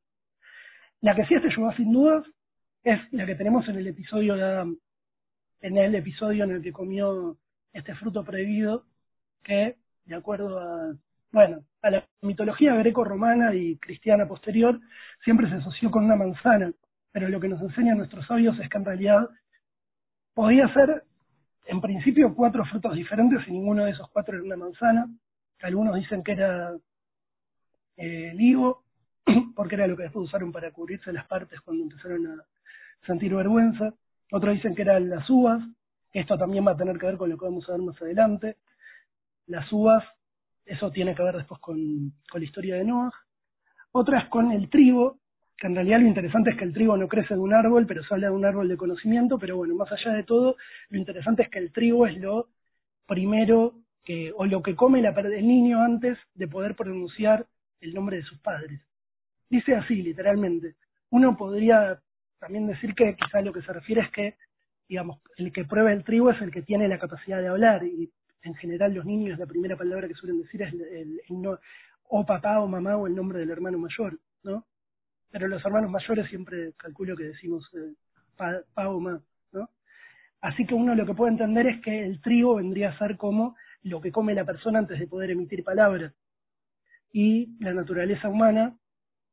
[1.00, 2.24] La que sí es teyubá sin dudas
[2.84, 4.78] es la que tenemos en el episodio de Adam,
[5.62, 7.36] en el episodio en el que comió
[7.72, 8.84] este fruto prohibido,
[9.42, 10.94] que, de acuerdo a,
[11.34, 14.80] bueno, a la mitología greco-romana y cristiana posterior,
[15.24, 16.72] siempre se asoció con una manzana,
[17.10, 19.28] pero lo que nos enseñan nuestros sabios es que en realidad
[20.32, 21.02] podía ser,
[21.66, 25.08] en principio, cuatro frutos diferentes y ninguno de esos cuatro era una manzana.
[25.60, 26.72] Algunos dicen que era
[27.96, 28.84] eh, el higo,
[29.56, 32.44] porque era lo que después usaron para cubrirse las partes cuando empezaron a,
[33.06, 33.92] sentir vergüenza.
[34.30, 35.62] Otros dicen que eran las uvas,
[36.12, 38.56] esto también va a tener que ver con lo que vamos a ver más adelante.
[39.46, 40.04] Las uvas,
[40.66, 43.12] eso tiene que ver después con, con la historia de Noah.
[43.92, 45.18] Otras con el trigo,
[45.56, 48.02] que en realidad lo interesante es que el trigo no crece de un árbol, pero
[48.10, 50.56] habla de un árbol de conocimiento, pero bueno, más allá de todo,
[50.88, 52.48] lo interesante es que el trigo es lo
[53.06, 53.74] primero
[54.04, 57.46] que, o lo que come el niño antes de poder pronunciar
[57.80, 58.80] el nombre de sus padres.
[59.48, 60.74] Dice así, literalmente.
[61.10, 62.00] Uno podría
[62.40, 64.34] también decir que quizá lo que se refiere es que,
[64.88, 68.10] digamos, el que prueba el trigo es el que tiene la capacidad de hablar y
[68.44, 71.58] en general los niños la primera palabra que suelen decir es el, no,
[72.08, 74.64] o papá o mamá o el nombre del hermano mayor, ¿no?
[75.30, 77.94] Pero los hermanos mayores siempre calculo que decimos eh,
[78.36, 79.20] pa, o ma,
[79.52, 79.68] ¿no?
[80.40, 83.56] Así que uno lo que puede entender es que el trigo vendría a ser como
[83.82, 86.12] lo que come la persona antes de poder emitir palabras.
[87.12, 88.76] Y la naturaleza humana,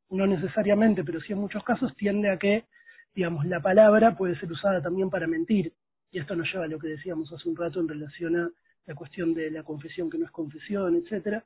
[0.10, 2.66] no necesariamente, pero sí en muchos casos, tiende a que
[3.14, 5.74] digamos, la palabra puede ser usada también para mentir.
[6.12, 8.50] Y esto nos lleva a lo que decíamos hace un rato en relación a
[8.86, 11.44] la cuestión de la confesión que no es confesión, etcétera.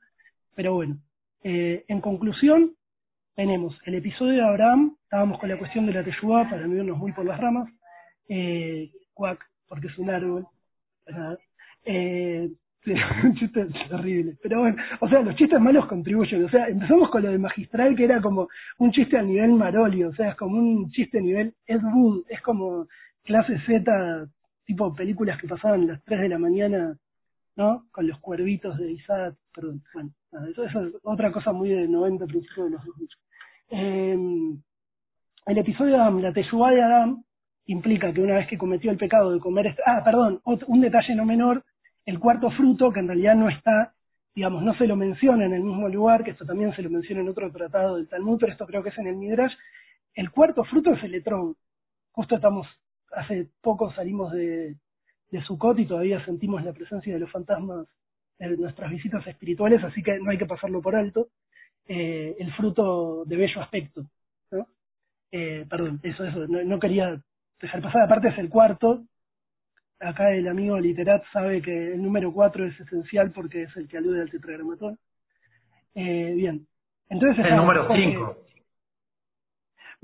[0.56, 0.98] Pero bueno,
[1.44, 2.76] eh, en conclusión,
[3.36, 6.98] tenemos el episodio de Abraham, estábamos con la cuestión de la teyubá, para no irnos
[6.98, 7.70] muy por las ramas,
[8.30, 10.48] eh, cuac, porque es un árbol,
[11.84, 12.50] eh,
[13.24, 14.38] un chiste terrible.
[14.42, 16.46] Pero bueno, o sea, los chistes malos contribuyen.
[16.46, 20.10] O sea, empezamos con lo de magistral, que era como un chiste a nivel Marolio,
[20.10, 22.88] o sea, es como un chiste a nivel Ed Wood, es como
[23.24, 24.28] clase Z,
[24.66, 26.96] tipo películas que pasaban las 3 de la mañana,
[27.56, 27.86] ¿no?
[27.92, 30.12] Con los cuervitos de Isaac, perdón, bueno,
[30.50, 33.10] eso, es otra cosa muy de 90 principios de los 2000.
[33.70, 34.58] Eh,
[35.48, 37.24] el episodio de Adam, la Teyubá de Adam,
[37.68, 41.16] implica que una vez que cometió el pecado de comer, este, ah, perdón, un detalle
[41.16, 41.64] no menor,
[42.06, 43.94] el cuarto fruto, que en realidad no está,
[44.36, 47.22] digamos, no se lo menciona en el mismo lugar, que esto también se lo menciona
[47.22, 49.54] en otro tratado del Talmud, pero esto creo que es en el Midrash,
[50.14, 51.56] el cuarto fruto es el etrón.
[52.12, 52.68] Justo estamos,
[53.12, 54.76] hace poco salimos de,
[55.36, 57.88] de Sukkot y todavía sentimos la presencia de los fantasmas
[58.40, 61.28] en nuestras visitas espirituales, así que no hay que pasarlo por alto.
[61.88, 64.06] Eh, el fruto de bello aspecto,
[64.52, 64.68] ¿no?
[65.32, 67.22] Eh, perdón, eso, eso, no, no quería
[67.62, 69.04] dejar pasar, aparte es el cuarto,
[70.00, 73.98] acá el amigo Literat sabe que el número 4 es esencial porque es el que
[73.98, 74.98] alude al tetragramatón.
[75.94, 76.68] Eh, bien.
[77.10, 78.38] Entonces el número 5.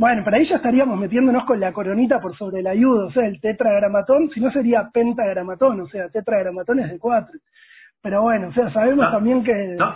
[0.02, 3.28] Bueno, para ahí ya estaríamos metiéndonos con la coronita por sobre el ayudo, o sea,
[3.28, 7.40] el tetragramatón, si no sería pentagramatón, o sea, tetragramatón es de cuatro.
[8.02, 9.54] Pero bueno, o sea, sabemos también que...
[9.78, 9.96] No,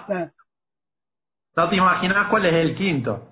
[1.55, 3.31] no te imaginas cuál es el quinto.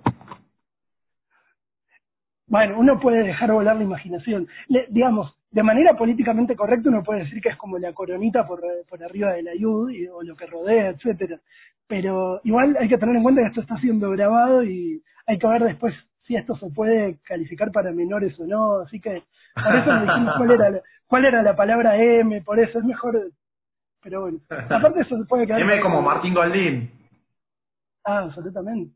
[2.48, 4.48] Bueno, uno puede dejar volar la imaginación.
[4.68, 8.62] Le, digamos, de manera políticamente correcta uno puede decir que es como la coronita por,
[8.90, 11.40] por arriba del ayud o lo que rodea, etcétera.
[11.86, 15.48] Pero igual hay que tener en cuenta que esto está siendo grabado y hay que
[15.48, 18.78] ver después si esto se puede calificar para menores o no.
[18.78, 22.80] Así que por eso dijimos cuál era, la, cuál era la palabra M, por eso
[22.80, 23.32] es mejor.
[24.02, 25.62] Pero bueno, aparte eso se puede quedar.
[25.62, 26.92] M como Martín Goldín.
[28.04, 28.94] Ah, absolutamente.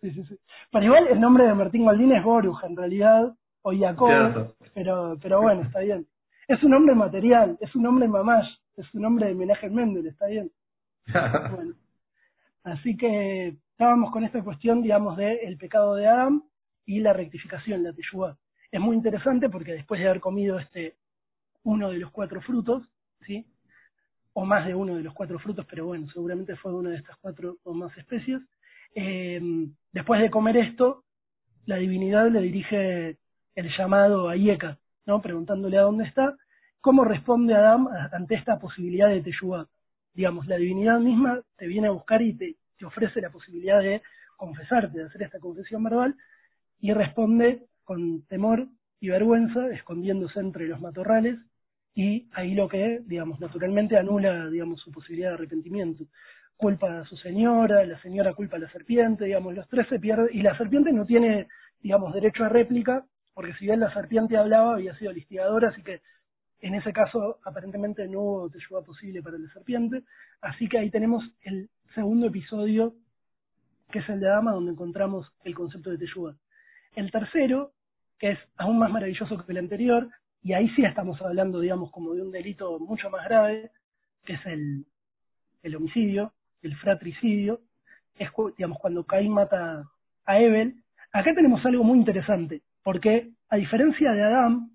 [0.00, 0.38] Sí, sí, sí.
[0.70, 5.42] Pero igual el nombre de Martín Goldín es Boruja en realidad, o Jacob, pero, pero
[5.42, 6.06] bueno, está bien.
[6.46, 10.26] Es un nombre material, es un nombre mamash, es un nombre de homenaje Mendel, está
[10.26, 10.50] bien.
[11.52, 11.74] bueno.
[12.62, 16.42] Así que estábamos con esta cuestión, digamos, de el pecado de Adam
[16.84, 18.36] y la rectificación, la teshuvah.
[18.72, 20.96] Es muy interesante porque después de haber comido este
[21.62, 22.82] uno de los cuatro frutos,
[23.24, 23.46] ¿sí?
[24.32, 27.16] o más de uno de los cuatro frutos, pero bueno, seguramente fue una de estas
[27.18, 28.42] cuatro o más especies,
[28.96, 29.40] eh,
[29.92, 31.04] después de comer esto,
[31.64, 33.16] la divinidad le dirige
[33.54, 35.22] el llamado a Ieka, ¿no?
[35.22, 36.34] preguntándole a dónde está,
[36.80, 39.68] cómo responde Adam ante esta posibilidad de Teshuvah.
[40.14, 44.02] Digamos, la divinidad misma te viene a buscar y te, te ofrece la posibilidad de
[44.36, 46.14] confesarte, de hacer esta confesión verbal,
[46.80, 48.68] y responde con temor
[49.00, 51.38] y vergüenza, escondiéndose entre los matorrales,
[51.94, 56.04] y ahí lo que, digamos, naturalmente anula, digamos, su posibilidad de arrepentimiento.
[56.56, 60.28] Culpa a su señora, la señora culpa a la serpiente, digamos, los tres se pierden,
[60.32, 61.48] y la serpiente no tiene,
[61.80, 66.00] digamos, derecho a réplica, porque si bien la serpiente hablaba, había sido listigadora, así que
[66.60, 70.02] en ese caso aparentemente no hubo ayuda posible para la serpiente,
[70.40, 72.94] así que ahí tenemos el segundo episodio,
[73.90, 76.34] que es el de Adama, donde encontramos el concepto de Teyuba.
[76.94, 77.72] El tercero,
[78.18, 80.08] que es aún más maravilloso que el anterior,
[80.42, 83.70] y ahí sí estamos hablando, digamos, como de un delito mucho más grave,
[84.24, 84.86] que es el,
[85.62, 87.60] el homicidio, el fratricidio,
[88.16, 89.84] es digamos, cuando Caín mata
[90.24, 90.82] a Ebel.
[91.12, 94.70] Acá tenemos algo muy interesante, porque a diferencia de Adán,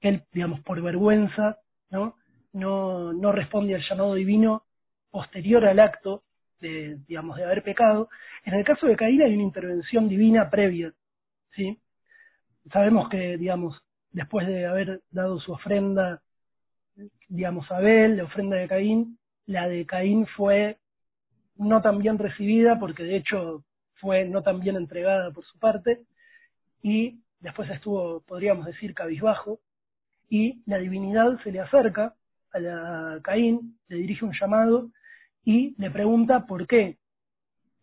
[0.00, 1.58] él, digamos, por vergüenza,
[1.90, 2.16] ¿no?
[2.52, 4.62] No, no responde al llamado divino
[5.10, 6.24] posterior al acto
[6.60, 8.08] de, digamos, de haber pecado.
[8.44, 10.92] En el caso de Caín hay una intervención divina previa,
[11.54, 11.78] ¿sí?
[12.72, 13.80] Sabemos que, digamos,
[14.12, 16.20] después de haber dado su ofrenda,
[17.28, 20.78] digamos, a Abel, la ofrenda de Caín, la de Caín fue
[21.56, 26.02] no tan bien recibida, porque de hecho fue no tan bien entregada por su parte,
[26.82, 29.60] y después estuvo, podríamos decir, cabizbajo,
[30.28, 32.14] y la divinidad se le acerca
[32.52, 34.90] a la Caín, le dirige un llamado
[35.44, 36.98] y le pregunta por qué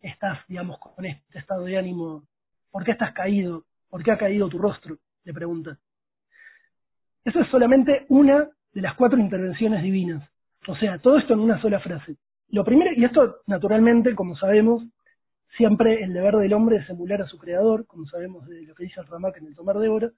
[0.00, 2.22] estás, digamos, con este estado de ánimo,
[2.70, 5.78] por qué estás caído, por qué ha caído tu rostro, le pregunta.
[7.24, 10.28] Eso es solamente una de las cuatro intervenciones divinas.
[10.68, 12.16] O sea, todo esto en una sola frase.
[12.50, 14.84] Lo primero, y esto naturalmente, como sabemos,
[15.56, 18.84] siempre el deber del hombre es emular a su creador, como sabemos de lo que
[18.84, 20.10] dice el Ramak en el Tomar de Oro.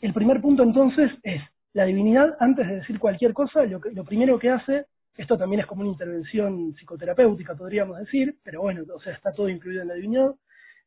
[0.00, 1.42] El primer punto entonces es,
[1.74, 5.60] la divinidad, antes de decir cualquier cosa, lo, que, lo primero que hace, esto también
[5.60, 9.88] es como una intervención psicoterapéutica, podríamos decir, pero bueno, o sea, está todo incluido en
[9.88, 10.34] la divinidad,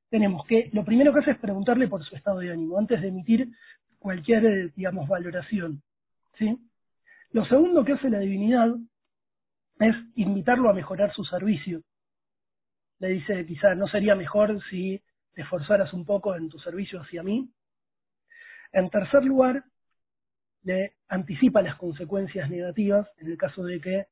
[0.09, 3.09] tenemos que, lo primero que hace es preguntarle por su estado de ánimo, antes de
[3.09, 3.49] emitir
[3.99, 5.81] cualquier, digamos, valoración,
[6.37, 6.57] ¿sí?
[7.31, 8.69] Lo segundo que hace la divinidad
[9.79, 11.81] es invitarlo a mejorar su servicio.
[12.99, 15.01] Le dice, quizá no sería mejor si
[15.33, 17.49] te esforzaras un poco en tu servicio hacia mí.
[18.71, 19.63] En tercer lugar,
[20.63, 24.05] le anticipa las consecuencias negativas en el caso de que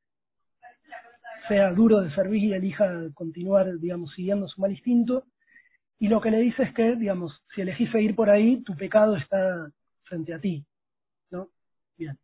[1.47, 5.25] sea duro de servir y elija continuar, digamos, siguiendo su mal instinto.
[5.99, 9.15] Y lo que le dice es que, digamos, si elegís seguir por ahí, tu pecado
[9.15, 9.69] está
[10.03, 10.65] frente a ti.
[11.32, 11.49] ¿no?
[11.97, 12.17] Bien.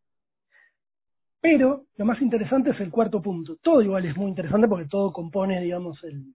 [1.41, 3.57] Pero lo más interesante es el cuarto punto.
[3.61, 6.33] Todo igual es muy interesante porque todo compone, digamos, el,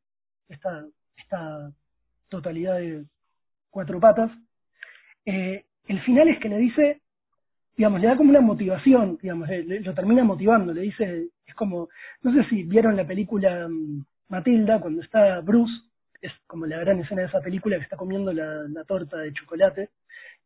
[0.49, 1.73] esta, esta
[2.29, 3.05] totalidad de
[3.71, 4.31] cuatro patas.
[5.27, 7.03] Eh, el final es que le dice,
[7.77, 11.89] digamos, le da como una motivación, digamos, lo termina motivando, le dice, es como,
[12.23, 15.73] no sé si vieron la película mm, Matilda, cuando está Bruce,
[16.21, 19.91] es como la gran escena de esa película que está comiendo la, torta de chocolate,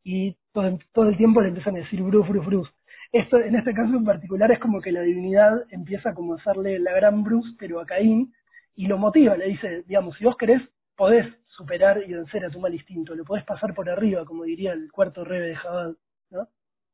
[0.03, 2.71] y todo, todo el tiempo le empiezan a decir Bruce, Bruce, Bruce
[3.13, 6.79] esto, en este caso en particular es como que la divinidad empieza como a hacerle
[6.79, 8.35] la gran Bruce, pero a Caín,
[8.75, 10.63] y lo motiva, le dice, digamos, si vos querés,
[10.95, 14.73] podés superar y vencer a tu mal instinto, lo podés pasar por arriba, como diría
[14.73, 15.97] el cuarto rebe de Jabal,
[16.31, 16.49] ¿no?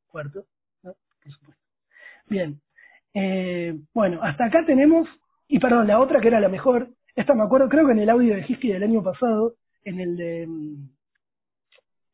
[0.07, 0.47] Cuarto,
[0.83, 0.95] ¿no?
[1.23, 1.63] Por supuesto.
[2.29, 2.61] Bien,
[3.15, 5.09] eh, bueno, hasta acá tenemos,
[5.49, 8.11] y perdón, la otra que era la mejor, esta me acuerdo, creo que en el
[8.11, 10.89] audio de Hiski del año pasado, en el de, mm,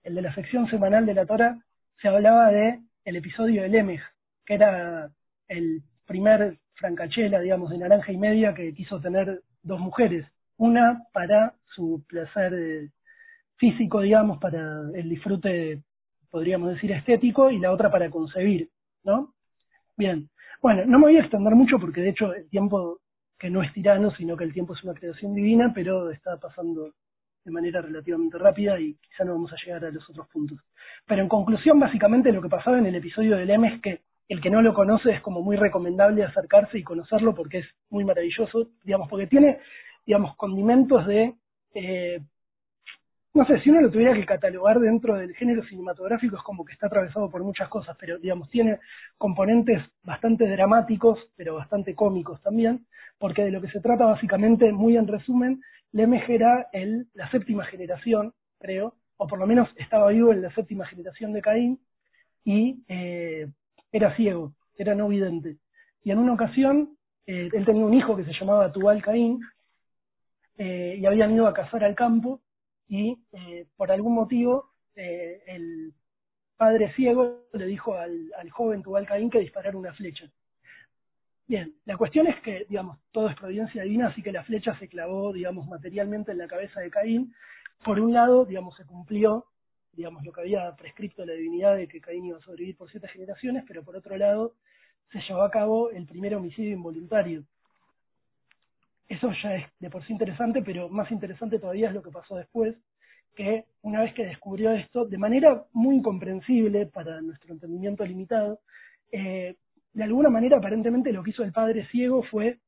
[0.04, 1.58] el de la sección semanal de la Torah
[2.00, 4.02] se hablaba de el episodio del Lemech,
[4.44, 5.10] que era
[5.48, 10.26] el primer francachela, digamos, de naranja y media que quiso tener dos mujeres.
[10.56, 12.90] Una para su placer eh,
[13.56, 15.82] físico, digamos, para el disfrute,
[16.30, 18.70] podríamos decir, estético, y la otra para concebir,
[19.04, 19.34] ¿no?
[19.96, 20.28] Bien.
[20.62, 22.98] Bueno, no me voy a extender mucho porque de hecho el tiempo
[23.38, 26.92] que no es tirano, sino que el tiempo es una creación divina, pero está pasando
[27.42, 30.58] de manera relativamente rápida y quizá no vamos a llegar a los otros puntos.
[31.06, 34.42] Pero en conclusión, básicamente lo que pasaba en el episodio del M es que el
[34.42, 38.68] que no lo conoce es como muy recomendable acercarse y conocerlo porque es muy maravilloso,
[38.84, 39.60] digamos, porque tiene,
[40.04, 41.34] digamos, condimentos de,
[41.74, 42.20] eh,
[43.32, 46.72] no sé, si uno lo tuviera que catalogar dentro del género cinematográfico es como que
[46.72, 48.80] está atravesado por muchas cosas, pero digamos, tiene
[49.18, 52.86] componentes bastante dramáticos, pero bastante cómicos también,
[53.18, 55.60] porque de lo que se trata básicamente, muy en resumen,
[55.92, 60.52] Lemej era el, la séptima generación, creo, o por lo menos estaba vivo en la
[60.54, 61.78] séptima generación de Caín,
[62.44, 63.46] y eh,
[63.92, 65.58] era ciego, era no vidente.
[66.02, 69.40] Y en una ocasión, eh, él tenía un hijo que se llamaba Tubal Caín,
[70.58, 72.40] eh, y habían ido a cazar al campo,
[72.90, 75.94] y eh, por algún motivo eh, el
[76.56, 80.30] padre ciego le dijo al, joven Tubal Caín que disparara una flecha.
[81.46, 84.88] Bien, la cuestión es que, digamos, todo es providencia divina, así que la flecha se
[84.88, 87.32] clavó, digamos, materialmente en la cabeza de Caín.
[87.84, 89.46] Por un lado, digamos, se cumplió
[89.92, 93.08] digamos, lo que había prescrito la divinidad de que Caín iba a sobrevivir por siete
[93.08, 94.54] generaciones, pero por otro lado
[95.12, 97.44] se llevó a cabo el primer homicidio involuntario.
[99.10, 102.36] Eso ya es de por sí interesante, pero más interesante todavía es lo que pasó
[102.36, 102.76] después,
[103.34, 108.60] que una vez que descubrió esto, de manera muy incomprensible para nuestro entendimiento limitado,
[109.10, 109.56] eh,
[109.92, 112.58] de alguna manera aparentemente lo que hizo el padre ciego fue,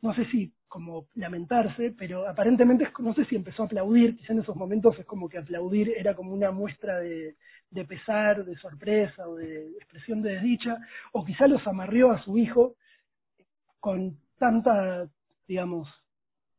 [0.00, 4.40] no sé si como lamentarse, pero aparentemente no sé si empezó a aplaudir, quizá en
[4.40, 7.34] esos momentos es como que aplaudir era como una muestra de,
[7.70, 10.78] de pesar, de sorpresa o de expresión de desdicha,
[11.12, 12.76] o quizá los amarrió a su hijo
[13.80, 15.06] con tanta,
[15.50, 15.88] digamos,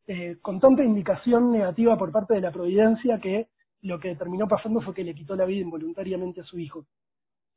[0.05, 3.47] eh, con tanta indicación negativa por parte de la providencia que
[3.83, 6.85] lo que terminó pasando fue que le quitó la vida involuntariamente a su hijo.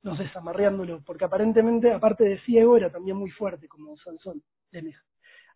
[0.05, 4.83] No sé, amarreándolo, porque aparentemente, aparte de ciego, era también muy fuerte, como Sansón de
[4.83, 5.03] Meja.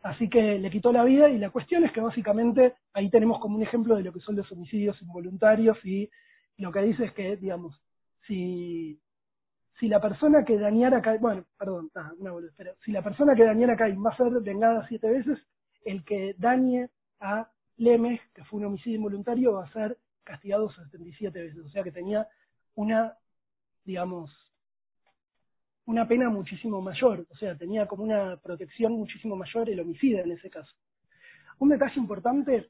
[0.02, 3.54] Así que le quitó la vida y la cuestión es que básicamente ahí tenemos como
[3.54, 6.10] un ejemplo de lo que son los homicidios involuntarios y
[6.56, 7.80] lo que dice es que, digamos,
[8.26, 9.00] si,
[9.78, 13.44] si la persona que dañara a bueno, perdón, ah, una pero si la persona que
[13.44, 15.38] dañara a Caín va a ser vengada siete veces,
[15.84, 16.88] el que dañe
[17.20, 21.64] a Lemes, que fue un homicidio involuntario, va a ser castigado 77 veces.
[21.64, 22.28] O sea que tenía
[22.74, 23.16] una,
[23.84, 24.30] digamos,
[25.86, 30.32] una pena muchísimo mayor, o sea, tenía como una protección muchísimo mayor el homicida en
[30.32, 30.70] ese caso.
[31.58, 32.68] Un detalle importante,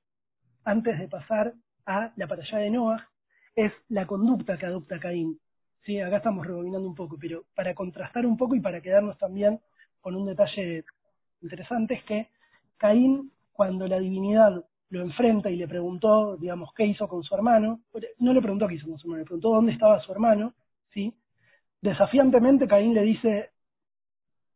[0.64, 1.53] antes de pasar
[1.85, 3.09] a la allá de Noah,
[3.57, 5.40] es la conducta que adopta Caín.
[5.85, 9.59] Sí, acá estamos rebobinando un poco, pero para contrastar un poco y para quedarnos también
[10.01, 10.85] con un detalle
[11.42, 12.29] interesante es que
[12.79, 17.81] Caín, cuando la divinidad lo enfrenta y le preguntó, digamos, qué hizo con su hermano,
[18.19, 20.55] no le preguntó qué hizo con su hermano, le preguntó dónde estaba su hermano,
[20.93, 21.14] ¿sí?
[21.81, 23.51] desafiantemente Caín le dice,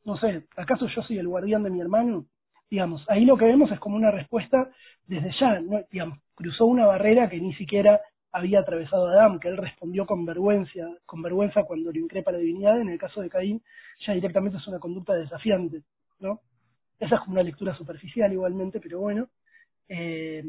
[0.04, 2.26] no sé, ¿acaso yo soy el guardián de mi hermano?
[2.70, 4.70] Digamos, ahí lo que vemos es como una respuesta
[5.06, 5.80] desde ya, ¿no?
[5.90, 8.00] digamos, cruzó una barrera que ni siquiera
[8.32, 12.80] había atravesado Adán, que él respondió con vergüenza, con vergüenza cuando le increpa la divinidad,
[12.80, 13.62] en el caso de Caín
[14.06, 15.82] ya directamente es una conducta desafiante,
[16.18, 16.40] ¿no?
[17.02, 19.26] Esa es como una lectura superficial igualmente, pero bueno,
[19.88, 20.40] eh,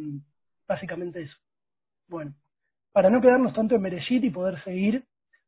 [0.68, 1.36] básicamente eso.
[2.08, 2.36] Bueno,
[2.92, 5.04] para no quedarnos tanto en Mereshit y poder seguir,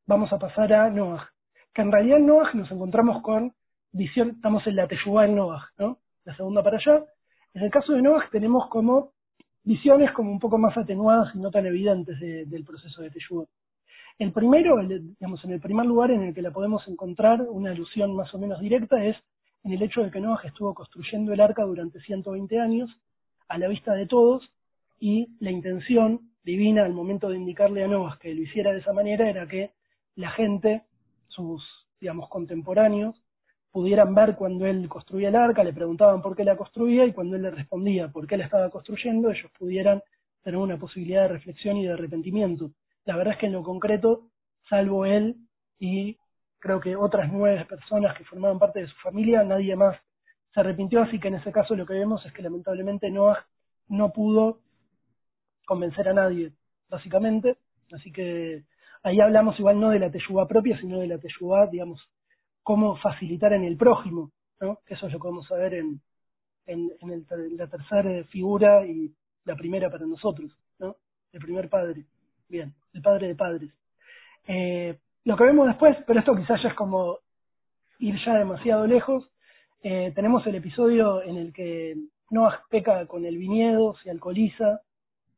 [0.07, 1.29] vamos a pasar a Noah.
[1.75, 3.53] Que en realidad en Noah nos encontramos con
[3.91, 5.99] visión, estamos en la Teshuvah en Noah, ¿no?
[6.23, 7.05] La segunda para allá.
[7.53, 9.11] En el caso de Noah tenemos como
[9.63, 13.45] visiones como un poco más atenuadas y no tan evidentes del proceso de Teshuvah.
[14.17, 18.15] El primero, digamos, en el primer lugar en el que la podemos encontrar una alusión
[18.15, 19.15] más o menos directa es
[19.65, 22.89] en el hecho de que Noah estuvo construyendo el arca durante 120 años
[23.47, 24.47] a la vista de todos
[24.99, 28.93] y la intención divina al momento de indicarle a Noah que lo hiciera de esa
[28.93, 29.71] manera era que
[30.15, 30.83] la gente,
[31.27, 31.63] sus,
[31.99, 33.19] digamos, contemporáneos,
[33.71, 37.35] pudieran ver cuando él construía el arca, le preguntaban por qué la construía y cuando
[37.35, 40.01] él le respondía por qué la estaba construyendo, ellos pudieran
[40.43, 42.69] tener una posibilidad de reflexión y de arrepentimiento.
[43.03, 44.29] La verdad es que en lo concreto,
[44.69, 45.35] salvo él
[45.79, 46.17] y
[46.59, 49.97] creo que otras nueve personas que formaban parte de su familia, nadie más
[50.53, 53.45] se arrepintió, así que en ese caso lo que vemos es que lamentablemente Noah
[53.87, 54.59] no pudo
[55.65, 56.53] convencer a nadie,
[56.89, 57.57] básicamente,
[57.91, 58.63] así que
[59.03, 62.01] ahí hablamos igual no de la teyuba propia, sino de la teyuba, digamos,
[62.63, 64.79] cómo facilitar en el prójimo, ¿no?
[64.87, 66.01] Eso es lo que vamos a ver en,
[66.65, 70.95] en, en, la tercera figura y la primera para nosotros, ¿no?
[71.31, 72.05] el primer padre.
[72.47, 73.71] Bien, el padre de padres.
[74.47, 77.17] Eh, lo que vemos después, pero esto quizás ya es como
[77.99, 79.29] ir ya demasiado lejos,
[79.81, 81.95] eh, tenemos el episodio en el que
[82.29, 84.81] Noah peca con el viñedo, se alcoholiza.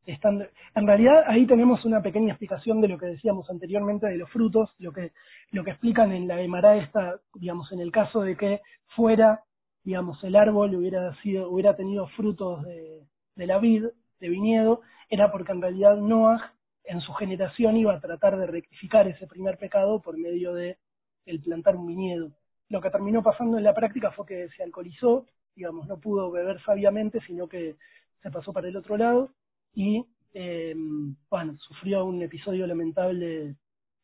[0.05, 4.29] Estando, en realidad ahí tenemos una pequeña explicación de lo que decíamos anteriormente de los
[4.29, 5.11] frutos, lo que,
[5.51, 8.61] lo que explican en la Gemara esta, digamos, en el caso de que
[8.95, 9.41] fuera,
[9.83, 13.01] digamos, el árbol hubiera sido, hubiera tenido frutos de,
[13.35, 13.85] de la vid,
[14.21, 14.79] de viñedo,
[15.09, 16.53] era porque en realidad Noah
[16.87, 20.77] en su generación iba a tratar de rectificar ese primer pecado por medio de
[21.25, 22.31] el plantar un viñedo.
[22.69, 25.25] Lo que terminó pasando en la práctica fue que se alcoholizó,
[25.55, 27.75] digamos, no pudo beber sabiamente, sino que
[28.21, 29.31] se pasó para el otro lado
[29.73, 30.73] y, eh,
[31.29, 33.55] bueno, sufrió un episodio lamentable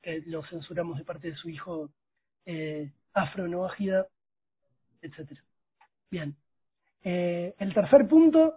[0.01, 1.89] que lo censuramos de parte de su hijo
[2.45, 4.07] eh, afro noágida,
[5.01, 5.41] etcétera.
[6.11, 6.35] Bien.
[7.03, 8.55] Eh, el tercer punto,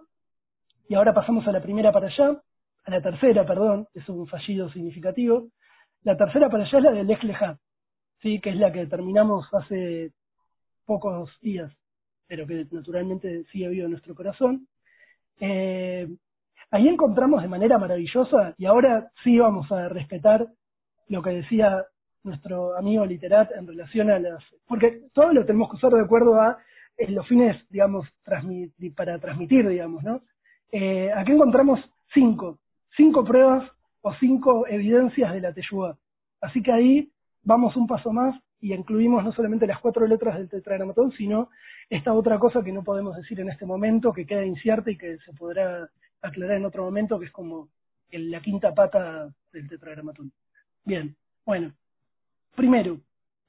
[0.89, 2.41] y ahora pasamos a la primera para allá,
[2.87, 5.47] la tercera, perdón, es un fallido significativo.
[6.03, 7.21] La tercera para allá es la de Lech
[8.21, 10.11] sí, que es la que terminamos hace
[10.85, 11.71] pocos días,
[12.27, 14.67] pero que naturalmente sigue vivo en nuestro corazón.
[15.39, 16.07] Eh,
[16.71, 20.47] ahí encontramos de manera maravillosa, y ahora sí vamos a respetar
[21.09, 21.83] lo que decía
[22.23, 24.43] nuestro amigo Literat en relación a las...
[24.67, 26.57] Porque todo lo tenemos que usar de acuerdo a
[27.09, 28.07] los fines, digamos,
[28.95, 30.21] para transmitir, digamos, ¿no?
[30.71, 31.79] Eh, aquí encontramos
[32.13, 32.59] cinco
[32.95, 33.69] cinco pruebas
[34.01, 35.97] o cinco evidencias de la Teyuá.
[36.41, 37.11] Así que ahí
[37.43, 41.49] vamos un paso más y incluimos no solamente las cuatro letras del tetragramatón, sino
[41.89, 45.17] esta otra cosa que no podemos decir en este momento, que queda incierta y que
[45.19, 45.89] se podrá
[46.21, 47.69] aclarar en otro momento, que es como
[48.11, 50.31] la quinta pata del tetragramatón.
[50.83, 51.15] Bien,
[51.45, 51.73] bueno,
[52.55, 52.99] primero,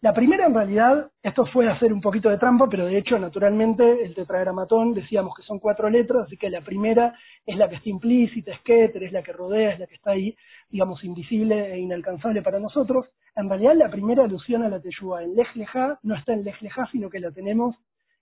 [0.00, 4.04] la primera en realidad, esto fue hacer un poquito de trampa, pero de hecho naturalmente
[4.04, 7.88] el tetragramatón decíamos que son cuatro letras, así que la primera es la que está
[7.88, 10.36] implícita, es Keter, es la que rodea, es la que está ahí,
[10.70, 13.06] digamos, invisible e inalcanzable para nosotros.
[13.34, 15.48] En realidad la primera alusión a la Teyuá en Lej
[16.04, 16.56] no está en Lej
[16.92, 17.74] sino que la tenemos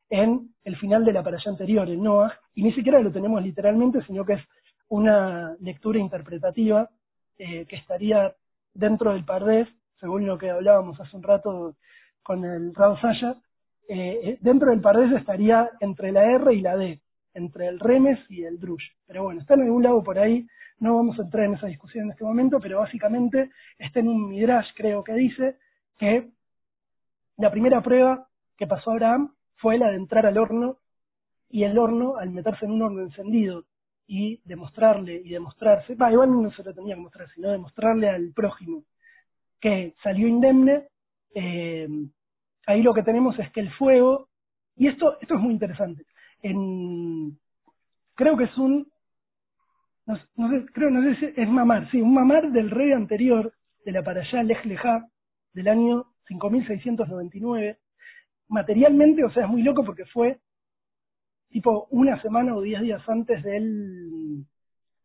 [0.09, 4.03] en el final de la paralla anterior, en Noah, y ni siquiera lo tenemos literalmente,
[4.07, 4.43] sino que es
[4.89, 6.89] una lectura interpretativa
[7.39, 8.35] eh, que estaría
[8.73, 9.69] dentro del Pardés
[10.01, 11.77] según lo que hablábamos hace un rato
[12.23, 13.37] con el Raúl Saya,
[13.89, 17.01] eh, eh, dentro del Pardés estaría entre la R y la D,
[17.35, 18.85] entre el Remes y el Drush.
[19.07, 20.47] Pero bueno, está en algún lado por ahí,
[20.81, 24.29] no vamos a entrar en esa discusión en este momento, pero básicamente está en un
[24.29, 25.57] Midrash, creo que dice,
[25.99, 26.29] que
[27.39, 28.27] la primera prueba
[28.57, 30.79] que pasó Abraham fue la de entrar al horno
[31.49, 33.65] y el horno, al meterse en un horno encendido
[34.07, 38.33] y demostrarle y demostrarse, va, igual no se lo tenía que mostrar, sino demostrarle al
[38.33, 38.85] prójimo
[39.61, 40.89] que salió indemne,
[41.35, 41.89] eh,
[42.67, 44.29] ahí lo que tenemos es que el fuego,
[44.77, 46.05] y esto, esto es muy interesante,
[46.43, 47.39] en,
[48.15, 48.89] creo que es un,
[50.07, 53.53] no, sé, creo, no sé si es mamar, sí, un mamar del rey anterior,
[53.85, 54.63] de la para allá Lej
[55.53, 57.79] del año 5699,
[58.49, 60.39] materialmente, o sea, es muy loco porque fue
[61.49, 64.45] tipo una semana o diez días antes del,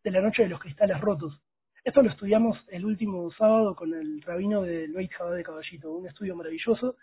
[0.03, 1.41] de la noche de los cristales rotos.
[1.83, 6.07] Esto lo estudiamos el último sábado con el rabino de Beit Jabá de Caballito, un
[6.07, 6.95] estudio maravilloso.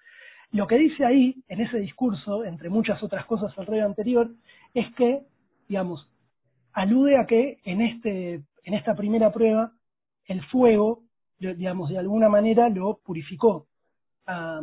[0.53, 4.31] Lo que dice ahí, en ese discurso, entre muchas otras cosas al rey anterior,
[4.75, 5.23] es que,
[5.69, 6.09] digamos,
[6.73, 9.73] alude a que en, este, en esta primera prueba
[10.27, 11.03] el fuego,
[11.39, 13.67] digamos, de alguna manera lo purificó
[14.27, 14.61] a,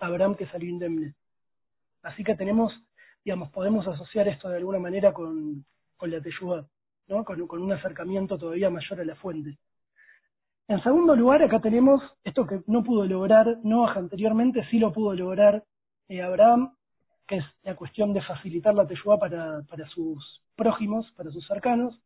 [0.00, 1.14] Abraham que salió indemne.
[2.02, 2.72] Así que tenemos,
[3.24, 5.64] digamos, podemos asociar esto de alguna manera con,
[6.00, 6.20] la
[7.10, 9.58] Con, un acercamiento todavía mayor a la fuente.
[10.68, 15.12] En segundo lugar, acá tenemos esto que no pudo lograr Noah anteriormente, sí lo pudo
[15.14, 15.64] lograr
[16.08, 16.72] eh, Abraham,
[17.26, 22.00] que es la cuestión de facilitar la teyuá para, para sus prójimos, para sus cercanos.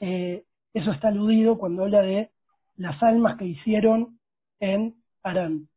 [0.00, 2.30] Eh, eso está aludido cuando habla de
[2.76, 4.18] las almas que hicieron
[4.60, 5.68] en Arán,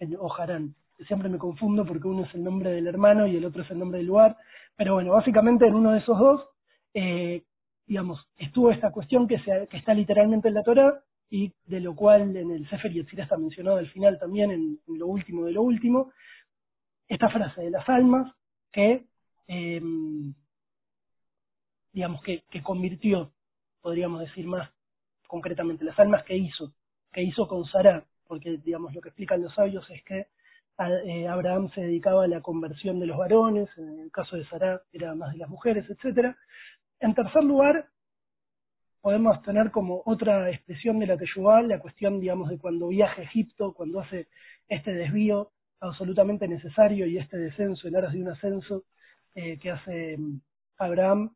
[0.00, 0.74] en Ojarán.
[1.06, 3.78] Siempre me confundo porque uno es el nombre del hermano y el otro es el
[3.78, 4.36] nombre del lugar.
[4.76, 6.44] Pero bueno, básicamente en uno de esos dos,
[6.94, 7.44] eh,
[7.92, 9.36] digamos, estuvo esta cuestión que,
[9.68, 13.36] que está literalmente en la Torah y de lo cual en el Sefer Yetzirah está
[13.36, 16.10] mencionado al final también, en, lo último de lo último,
[17.06, 18.32] esta frase de las almas
[18.72, 19.04] que,
[19.46, 20.32] em,
[21.92, 23.30] digamos, que, que convirtió,
[23.82, 24.70] podríamos decir más
[25.26, 26.72] concretamente, las almas que hizo,
[27.12, 30.28] que hizo con Sarah, porque, digamos, lo que explican los sabios es que
[31.04, 34.80] eh, Abraham se dedicaba a la conversión de los varones, en el caso de Sarah
[34.92, 36.38] era más de las mujeres, etcétera,
[37.02, 37.86] en tercer lugar,
[39.00, 43.24] podemos tener como otra expresión de la Teyubá, la cuestión, digamos, de cuando viaja a
[43.24, 44.28] Egipto, cuando hace
[44.68, 45.50] este desvío
[45.80, 48.84] absolutamente necesario y este descenso en aras de un ascenso
[49.34, 50.40] eh, que hace mm,
[50.78, 51.34] Abraham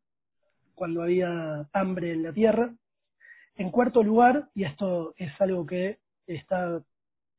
[0.73, 2.73] cuando había hambre en la tierra.
[3.57, 5.97] En cuarto lugar, y esto es algo que
[6.27, 6.81] está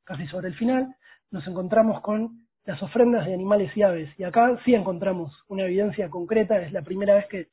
[0.04, 0.94] casi sobre el final,
[1.30, 4.10] nos encontramos con las ofrendas de animales y aves.
[4.18, 7.48] Y acá sí encontramos una evidencia concreta, es la primera vez que,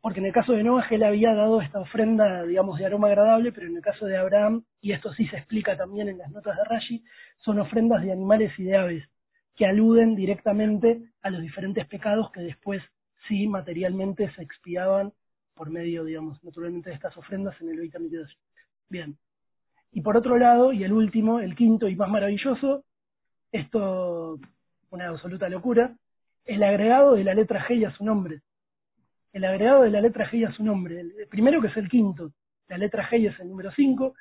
[0.00, 3.52] porque en el caso de Noah él había dado esta ofrenda, digamos, de aroma agradable,
[3.52, 6.56] pero en el caso de Abraham, y esto sí se explica también en las notas
[6.56, 7.04] de Rashi,
[7.38, 9.08] son ofrendas de animales y de aves,
[9.56, 12.82] que aluden directamente a los diferentes pecados que después
[13.26, 15.12] sí materialmente se expiaban
[15.54, 17.94] por medio, digamos, naturalmente de estas ofrendas en el Beit
[18.88, 19.16] Bien.
[19.90, 22.84] Y por otro lado, y el último, el quinto y más maravilloso,
[23.50, 24.38] esto,
[24.90, 25.96] una absoluta locura,
[26.44, 28.42] el agregado de la letra G a su nombre.
[29.36, 30.98] El agregado de la letra G a su nombre.
[30.98, 32.32] El primero que es el quinto,
[32.68, 34.14] la letra G es el número cinco.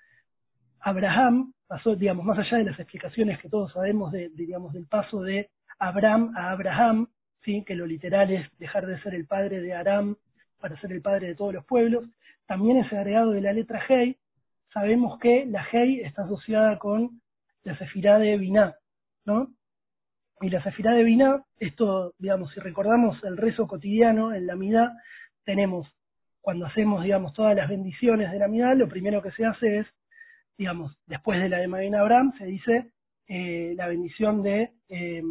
[0.81, 5.21] Abraham pasó, digamos, más allá de las explicaciones que todos sabemos de, digamos, del paso
[5.21, 5.49] de
[5.79, 7.07] Abraham a Abraham,
[7.45, 7.63] ¿sí?
[7.63, 10.17] que lo literal es dejar de ser el padre de Aram
[10.59, 12.03] para ser el padre de todos los pueblos.
[12.45, 14.17] También ese agregado de la letra Hei,
[14.73, 17.21] sabemos que la Hei está asociada con
[17.63, 18.75] la Sefirá de Binah,
[19.23, 19.47] ¿no?
[20.41, 24.93] Y la Sefirá de Binah, esto, digamos, si recordamos el rezo cotidiano en la Midá,
[25.45, 25.87] tenemos,
[26.41, 29.87] cuando hacemos, digamos, todas las bendiciones de la Midá, lo primero que se hace es,
[30.57, 32.91] digamos, después de la de Magna Abraham, se dice
[33.27, 35.23] eh, la bendición de eh,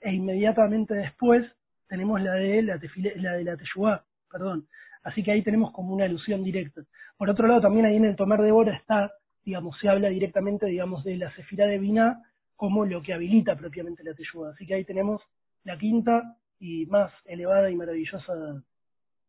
[0.00, 1.44] e inmediatamente después
[1.88, 2.80] tenemos la de la,
[3.16, 4.66] la de la Teshuvah, perdón.
[5.02, 6.82] Así que ahí tenemos como una alusión directa.
[7.16, 9.12] Por otro lado, también ahí en el Tomar de Bora está,
[9.44, 12.22] digamos, se habla directamente, digamos, de la Sefirá de Binah
[12.56, 14.50] como lo que habilita propiamente la Teshuvah.
[14.50, 15.22] Así que ahí tenemos
[15.64, 18.62] la quinta y más elevada y maravillosa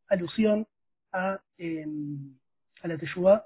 [0.07, 0.67] alusión
[1.11, 2.37] a, em,
[2.83, 3.43] la Teshuvah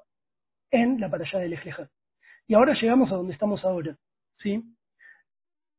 [0.72, 1.90] en la parashá del Ejleja.
[2.48, 3.96] Y ahora llegamos a donde estamos ahora,
[4.42, 4.64] ¿sí?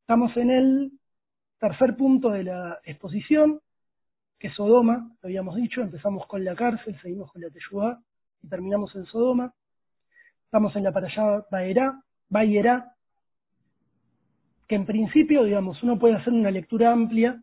[0.02, 0.92] Estamos en el
[1.58, 3.60] tercer punto de la exposición,
[4.38, 8.00] que es Sodoma, lo habíamos dicho, empezamos con la cárcel, seguimos con la Teyuá
[8.42, 9.52] y terminamos en Sodoma.
[10.44, 12.94] Estamos en la para allá Baerá, Bayerá,
[14.70, 17.42] que en principio, digamos, uno puede hacer una lectura amplia,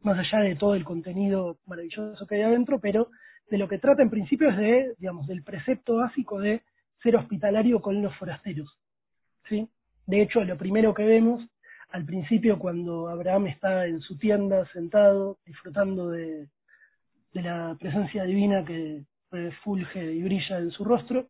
[0.00, 3.10] más allá de todo el contenido maravilloso que hay adentro, pero
[3.50, 6.62] de lo que trata en principio es de, digamos, del precepto básico de
[7.02, 8.78] ser hospitalario con los forasteros.
[9.46, 9.68] ¿sí?
[10.06, 11.46] De hecho, lo primero que vemos
[11.90, 16.48] al principio cuando Abraham está en su tienda sentado, disfrutando de,
[17.34, 19.04] la presencia divina que
[19.62, 21.28] fulge y brilla en su rostro,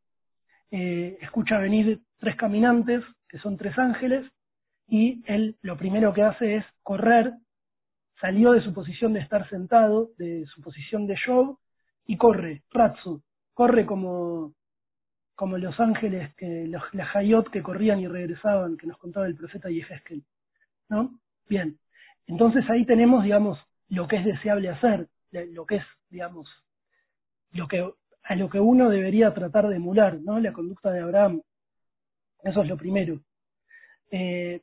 [0.70, 4.30] eh, escucha venir tres caminantes, que son tres ángeles,
[4.92, 7.32] y él lo primero que hace es correr,
[8.20, 11.56] salió de su posición de estar sentado, de su posición de Job,
[12.04, 13.22] y corre, Ratsu,
[13.54, 14.52] corre como,
[15.34, 16.82] como los ángeles, que los,
[17.14, 20.24] Hayot que corrían y regresaban, que nos contaba el profeta Yehezkel.
[20.90, 21.18] ¿no?
[21.48, 21.78] Bien,
[22.26, 26.50] entonces ahí tenemos, digamos, lo que es deseable hacer, lo que es, digamos,
[27.52, 27.90] lo que
[28.24, 30.38] a lo que uno debería tratar de emular, ¿no?
[30.38, 31.40] La conducta de Abraham.
[32.44, 33.20] Eso es lo primero.
[34.10, 34.60] Eh,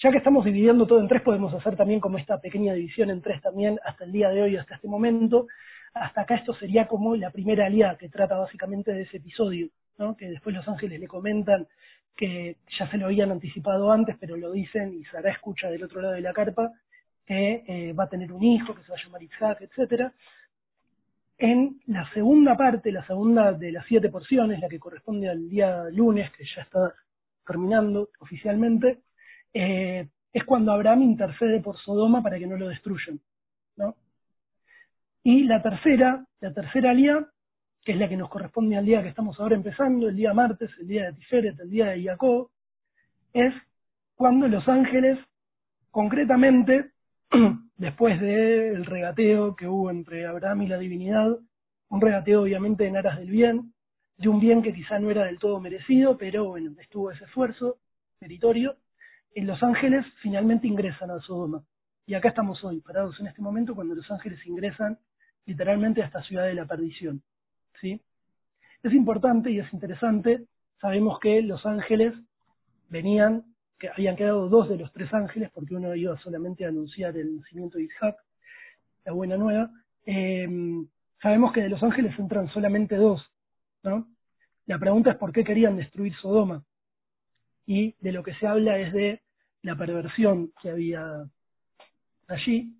[0.00, 3.20] ya que estamos dividiendo todo en tres, podemos hacer también como esta pequeña división en
[3.20, 5.46] tres también hasta el día de hoy, hasta este momento.
[5.92, 9.68] Hasta acá esto sería como la primera aliada que trata básicamente de ese episodio,
[9.98, 10.16] ¿no?
[10.16, 11.66] que después los ángeles le comentan
[12.16, 16.00] que ya se lo habían anticipado antes, pero lo dicen y Sara escucha del otro
[16.00, 16.72] lado de la carpa
[17.26, 20.12] que eh, va a tener un hijo, que se va a llamar Isaac, etcétera.
[21.36, 25.84] En la segunda parte, la segunda de las siete porciones, la que corresponde al día
[25.92, 26.94] lunes, que ya está
[27.46, 28.98] terminando oficialmente,
[29.54, 33.20] eh, es cuando Abraham intercede por Sodoma para que no lo destruyan.
[35.24, 37.26] Y la tercera, la tercera alía
[37.88, 40.70] que es la que nos corresponde al día que estamos ahora empezando, el día martes,
[40.78, 42.50] el día de Tiferet, el día de Jacob,
[43.32, 43.54] es
[44.14, 45.18] cuando los ángeles,
[45.90, 46.90] concretamente,
[47.78, 51.38] después del regateo que hubo entre Abraham y la divinidad,
[51.88, 53.72] un regateo obviamente en aras del bien,
[54.18, 57.78] de un bien que quizá no era del todo merecido, pero bueno, estuvo ese esfuerzo
[58.20, 58.76] meritorio,
[59.40, 61.62] los ángeles finalmente ingresan a Sodoma.
[62.06, 64.98] Y acá estamos hoy, parados en este momento, cuando los ángeles ingresan
[65.44, 67.22] literalmente a esta ciudad de la perdición.
[67.80, 68.00] ¿sí?
[68.82, 70.46] Es importante y es interesante,
[70.80, 72.14] sabemos que los ángeles
[72.88, 73.44] venían,
[73.78, 77.36] que habían quedado dos de los tres ángeles, porque uno iba solamente a anunciar el
[77.36, 78.16] nacimiento de Isaac,
[79.04, 79.70] la buena nueva,
[80.06, 80.86] em,
[81.20, 83.22] sabemos que de los ángeles entran solamente dos,
[83.82, 84.06] ¿no?
[84.66, 86.62] La pregunta es por qué querían destruir Sodoma.
[87.66, 89.22] Y de lo que se habla es de
[89.68, 91.02] la perversión que había
[92.26, 92.74] allí.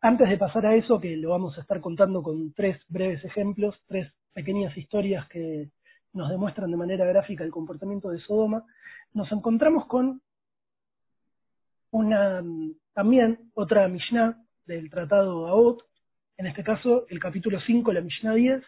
[0.00, 3.74] Antes de pasar a eso, que lo vamos a estar contando con tres breves ejemplos,
[3.88, 5.70] tres pequeñas historias que
[6.12, 8.64] nos demuestran de manera gráfica el comportamiento de Sodoma,
[9.14, 10.22] nos encontramos con
[11.90, 12.40] una
[12.94, 15.82] también otra Mishnah del tratado Aot,
[16.38, 18.62] en este caso el capítulo 5, la Mishnah 10,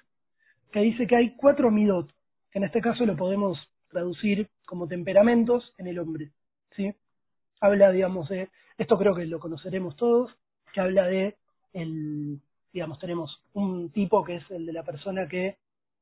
[0.72, 2.10] que dice que hay cuatro midot,
[2.50, 3.58] que en este caso lo podemos
[3.90, 6.32] traducir como temperamentos en el hombre.
[6.74, 6.92] ¿sí?
[7.64, 10.30] Habla, digamos, de, esto creo que lo conoceremos todos,
[10.74, 11.36] que habla de,
[11.72, 12.38] el,
[12.74, 15.56] digamos, tenemos un tipo que es el de la persona que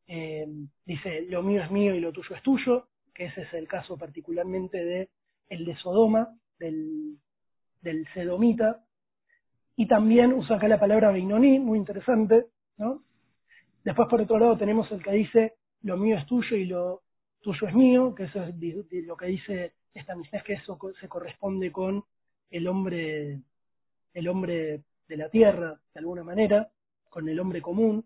[0.09, 0.45] eh,
[0.85, 3.97] dice lo mío es mío y lo tuyo es tuyo, que ese es el caso
[3.97, 5.09] particularmente de
[5.51, 7.19] el de Sodoma, del,
[8.13, 8.81] Sedomita,
[9.77, 12.47] y también usa acá la palabra Beinoní, muy interesante,
[12.77, 13.05] ¿no?
[13.85, 15.53] Después, por otro lado, tenemos el que dice
[15.83, 17.03] lo mío es tuyo y lo
[17.41, 18.53] tuyo es mío, que eso es
[19.07, 22.05] lo que dice esta amistad, es que eso se corresponde con
[22.51, 23.41] el hombre,
[24.15, 26.69] el hombre de la tierra, de alguna manera,
[27.09, 28.05] con el hombre común.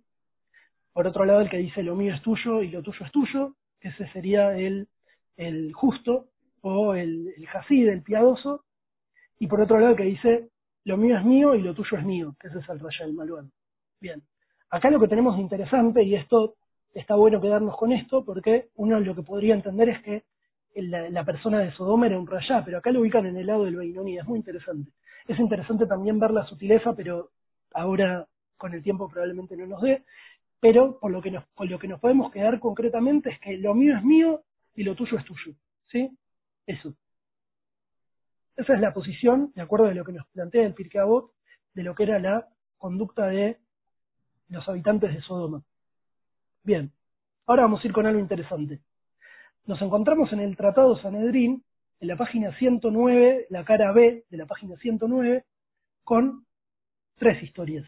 [0.92, 3.54] Por otro lado, el que dice lo mío es tuyo y lo tuyo es tuyo,
[3.80, 4.88] ese sería el,
[5.36, 6.28] el justo
[6.62, 8.64] o el, el el piadoso.
[9.38, 10.48] Y por otro lado, el que dice
[10.84, 13.14] lo mío es mío y lo tuyo es mío, que ese es el raya del
[13.14, 13.50] malvado.
[14.00, 14.22] Bien,
[14.70, 16.54] acá lo que tenemos de interesante, y esto
[16.94, 20.22] está bueno quedarnos con esto, porque uno lo que podría entender es que
[20.82, 23.76] la, persona de Sodoma era un rayá, pero acá lo ubican en el lado del
[23.76, 24.90] Beinoní, es muy interesante.
[25.26, 27.30] Es interesante también ver la sutileza, pero
[27.72, 30.04] ahora con el tiempo probablemente no nos dé,
[30.60, 33.96] pero por lo que nos, lo que nos podemos quedar concretamente es que lo mío
[33.96, 34.42] es mío
[34.74, 35.52] y lo tuyo es tuyo.
[35.90, 36.10] ¿Sí?
[36.66, 36.94] Eso.
[38.56, 41.02] Esa es la posición, de acuerdo a lo que nos plantea el Pirkei
[41.74, 42.48] de lo que era la
[42.78, 43.58] conducta de
[44.48, 45.62] los habitantes de Sodoma.
[46.62, 46.90] Bien,
[47.46, 48.80] ahora vamos a ir con algo interesante.
[49.66, 51.64] Nos encontramos en el Tratado Sanedrín,
[51.98, 55.44] en la página 109, la cara B de la página 109,
[56.04, 56.44] con
[57.16, 57.84] tres historias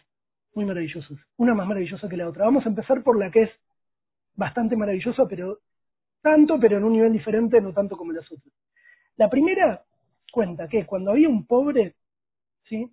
[0.54, 2.46] muy maravillosas, una más maravillosa que la otra.
[2.46, 3.50] Vamos a empezar por la que es
[4.34, 5.58] bastante maravillosa, pero
[6.20, 8.52] tanto, pero en un nivel diferente, no tanto como las otras.
[9.16, 9.84] La primera
[10.32, 11.94] cuenta que cuando había un pobre,
[12.68, 12.90] ¿sí?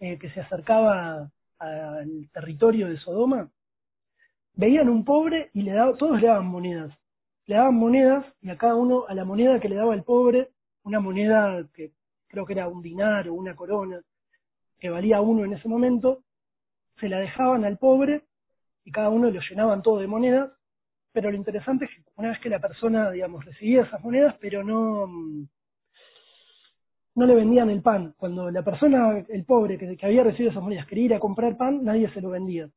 [0.00, 3.50] Eh, que se acercaba al territorio de Sodoma,
[4.54, 7.01] veían un pobre y le daba, todos le daban monedas.
[7.46, 10.50] Le daban monedas y a cada uno, a la moneda que le daba el pobre,
[10.84, 11.92] una moneda que
[12.28, 14.00] creo que era un dinar o una corona,
[14.78, 16.22] que valía uno en ese momento,
[16.98, 18.24] se la dejaban al pobre
[18.84, 20.50] y cada uno lo llenaban todo de monedas,
[21.12, 24.64] pero lo interesante es que una vez que la persona, digamos, recibía esas monedas, pero
[24.64, 25.06] no,
[27.14, 28.14] no le vendían el pan.
[28.16, 31.84] Cuando la persona, el pobre que, había recibido esas monedas, quería ir a comprar pan,
[31.84, 32.68] nadie se lo vendía.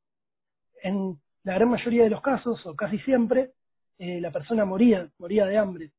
[0.84, 3.51] En la gran mayoría de los casos, o casi siempre,
[3.97, 5.91] eh, la persona moría, moría de hambre.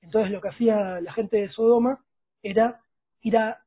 [0.00, 1.98] Entonces lo que hacía la gente de Sodoma
[2.42, 2.80] era
[3.22, 3.62] ir a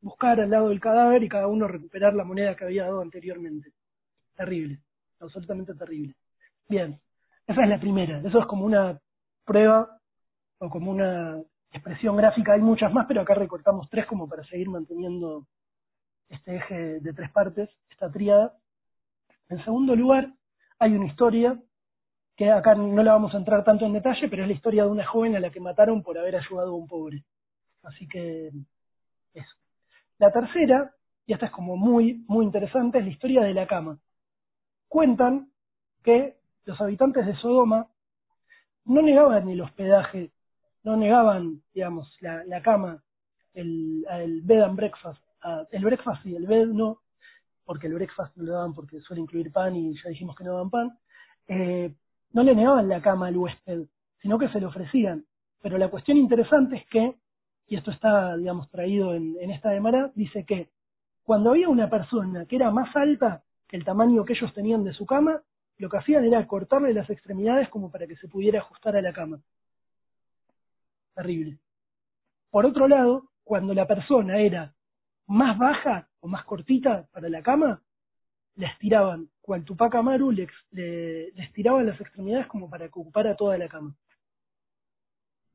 [0.00, 3.72] buscar al lado del cadáver y cada uno recuperar la moneda que había dado anteriormente.
[4.36, 4.78] Terrible,
[5.20, 6.14] absolutamente terrible.
[6.68, 7.00] Bien,
[7.46, 8.98] esa es la primera, eso es como una
[9.44, 9.98] prueba
[10.58, 14.68] o como una expresión gráfica, hay muchas más, pero acá recortamos tres como para seguir
[14.68, 15.46] manteniendo
[16.28, 18.54] este eje de tres partes, esta tríada.
[19.48, 20.32] En segundo lugar,
[20.78, 21.60] hay una historia
[22.36, 24.90] que acá no la vamos a entrar tanto en detalle, pero es la historia de
[24.90, 27.24] una joven a la que mataron por haber ayudado a un pobre.
[27.82, 28.50] Así que
[29.34, 29.56] eso.
[30.18, 30.92] La tercera,
[31.26, 33.98] y esta es como muy, muy interesante, es la historia de la cama.
[34.88, 35.48] Cuentan
[36.04, 37.88] que los habitantes de Sodoma
[38.84, 40.30] no negaban el hospedaje
[40.86, 43.02] no negaban, digamos, la, la cama,
[43.54, 44.04] el,
[44.44, 45.20] bed and breakfast,
[45.72, 47.00] el breakfast y el bed no,
[47.64, 50.52] porque el breakfast no lo daban porque suele incluir pan y ya dijimos que no
[50.52, 50.98] daban pan,
[51.48, 51.92] eh,
[52.32, 53.86] no le negaban la cama al huésped,
[54.20, 55.24] sino que se le ofrecían.
[55.62, 57.14] Pero la cuestión interesante es que,
[57.66, 60.68] y esto está, digamos, traído en, esta demara, dice que
[61.24, 64.92] cuando había una persona que era más alta que el tamaño que ellos tenían de
[64.92, 65.42] su cama,
[65.78, 69.12] lo que hacían era cortarle las extremidades como para que se pudiera ajustar a la
[69.12, 69.40] cama
[71.16, 71.58] terrible.
[72.50, 74.74] Por otro lado, cuando la persona era
[75.26, 77.82] más baja o más cortita para la cama,
[78.56, 83.56] le estiraban, cual Tupac Amaru le, le, estiraban las extremidades como para que ocupara toda
[83.58, 83.94] la cama.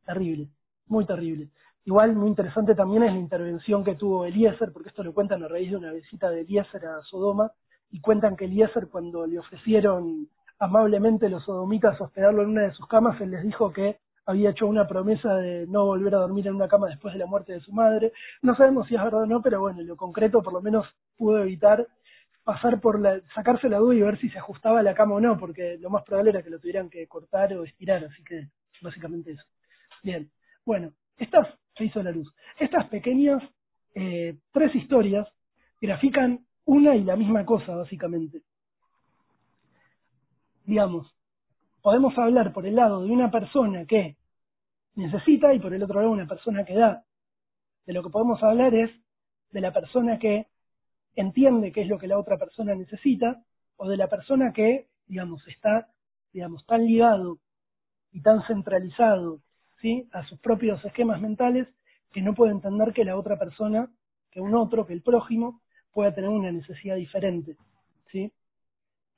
[0.05, 0.47] Terrible,
[0.87, 1.49] muy terrible.
[1.83, 5.47] Igual muy interesante también es la intervención que tuvo Eliezer, porque esto lo cuentan a
[5.47, 7.51] raíz de una visita de Eliezer a Sodoma,
[7.89, 10.29] y cuentan que Eliezer cuando le ofrecieron
[10.59, 13.97] amablemente los sodomitas hospedarlo en una de sus camas, él les dijo que
[14.27, 17.25] había hecho una promesa de no volver a dormir en una cama después de la
[17.25, 18.13] muerte de su madre.
[18.43, 20.85] No sabemos si es verdad o no, pero bueno, en lo concreto por lo menos
[21.17, 21.87] pudo evitar
[22.43, 25.37] pasar por la, sacarse la duda y ver si se ajustaba la cama o no,
[25.37, 28.47] porque lo más probable era que lo tuvieran que cortar o estirar, así que
[28.81, 29.43] básicamente eso.
[30.03, 30.29] Bien,
[30.65, 33.43] bueno, estas, se hizo la luz, estas pequeñas
[33.93, 35.27] eh, tres historias
[35.79, 38.41] grafican una y la misma cosa, básicamente.
[40.65, 41.13] Digamos,
[41.81, 44.15] podemos hablar por el lado de una persona que
[44.95, 47.03] necesita y por el otro lado una persona que da.
[47.85, 48.91] De lo que podemos hablar es
[49.51, 50.47] de la persona que
[51.15, 53.43] entiende qué es lo que la otra persona necesita
[53.77, 55.89] o de la persona que digamos, está,
[56.31, 57.37] digamos, tan ligado
[58.13, 59.41] y tan centralizado,
[59.81, 60.07] ¿sí?
[60.13, 61.67] A sus propios esquemas mentales
[62.13, 63.89] que no puede entender que la otra persona,
[64.31, 67.57] que un otro, que el prójimo, pueda tener una necesidad diferente,
[68.09, 68.31] ¿sí?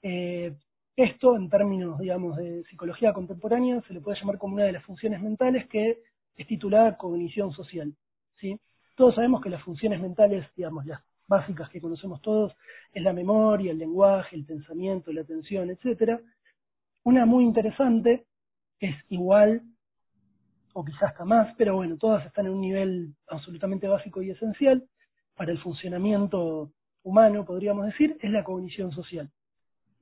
[0.01, 0.55] Eh,
[0.95, 4.83] esto, en términos, digamos, de psicología contemporánea, se le puede llamar como una de las
[4.83, 5.99] funciones mentales que
[6.35, 7.93] es titulada cognición social,
[8.39, 8.59] ¿sí?
[8.95, 12.53] Todos sabemos que las funciones mentales, digamos, las básicas que conocemos todos,
[12.93, 16.19] es la memoria, el lenguaje, el pensamiento, la atención, etcétera.
[17.03, 18.25] Una muy interesante,
[18.79, 19.61] es igual,
[20.73, 24.83] o quizás hasta más, pero bueno, todas están en un nivel absolutamente básico y esencial
[25.35, 26.71] para el funcionamiento
[27.03, 29.29] humano, podríamos decir, es la cognición social.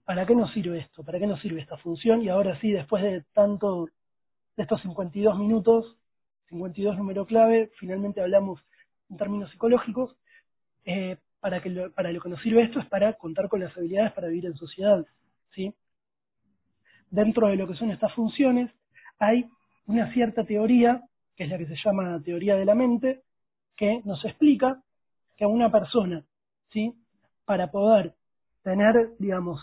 [0.06, 1.04] ¿Para qué nos sirve esto?
[1.04, 2.22] ¿Para qué nos sirve esta función?
[2.22, 3.88] Y ahora sí, después de tanto,
[4.58, 5.98] de estos 52 minutos,
[6.50, 8.60] 52 número clave, finalmente hablamos
[9.10, 10.16] en términos psicológicos,
[10.86, 13.76] eh, para, que lo, para lo que nos sirve esto es para contar con las
[13.78, 15.06] habilidades para vivir en sociedad.
[15.54, 15.74] ¿sí?
[17.10, 18.72] Dentro de lo que son estas funciones
[19.20, 19.50] hay
[19.86, 21.02] una cierta teoría,
[21.36, 23.22] que es la que se llama teoría de la mente,
[23.76, 24.82] que nos explica
[25.38, 26.24] que una persona,
[26.72, 26.94] ¿sí?
[27.46, 28.14] para poder
[28.64, 29.60] tener, digamos,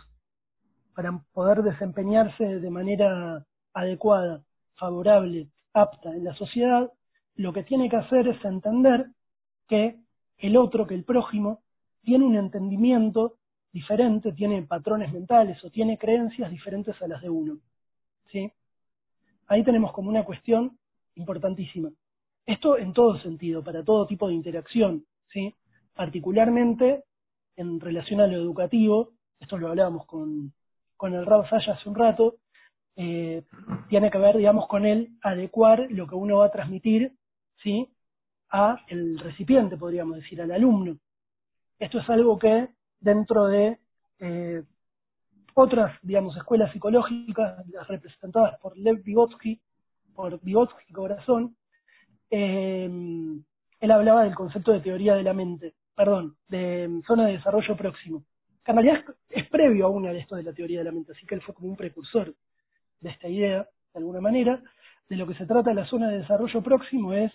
[0.95, 4.43] para poder desempeñarse de manera adecuada,
[4.75, 6.91] favorable, apta en la sociedad,
[7.37, 9.07] lo que tiene que hacer es entender
[9.69, 9.97] que
[10.39, 11.63] el otro, que el prójimo,
[12.03, 13.37] tiene un entendimiento
[13.73, 17.59] diferente, tiene patrones mentales o tiene creencias diferentes a las de uno.
[18.31, 18.51] ¿sí?
[19.47, 20.79] Ahí tenemos como una cuestión
[21.17, 21.91] importantísima.
[22.47, 25.55] Esto en todo sentido, para todo tipo de interacción, ¿sí?
[25.95, 27.05] particularmente
[27.57, 29.11] en relación a lo educativo,
[29.41, 30.53] esto lo hablábamos con,
[30.97, 32.37] con el Saya hace un rato,
[32.97, 33.43] eh,
[33.89, 37.13] tiene que ver, digamos, con el adecuar lo que uno va a transmitir,
[37.63, 37.89] ¿sí?
[38.51, 40.97] A el recipiente, podríamos decir, al alumno.
[41.79, 42.69] Esto es algo que
[43.01, 43.79] dentro de
[44.21, 44.63] eh,
[45.55, 49.61] otras, digamos, escuelas psicológicas, las representadas por Lev Vygotsky,
[50.15, 51.57] por Vygotsky Corazón,
[52.31, 52.89] eh,
[53.81, 58.25] él hablaba del concepto de teoría de la mente, perdón, de zona de desarrollo próximo,
[58.69, 61.13] en realidad es, es previo a una de esto de la teoría de la mente,
[61.13, 62.35] así que él fue como un precursor
[63.01, 64.63] de esta idea, de alguna manera.
[65.09, 67.33] De lo que se trata la zona de desarrollo próximo es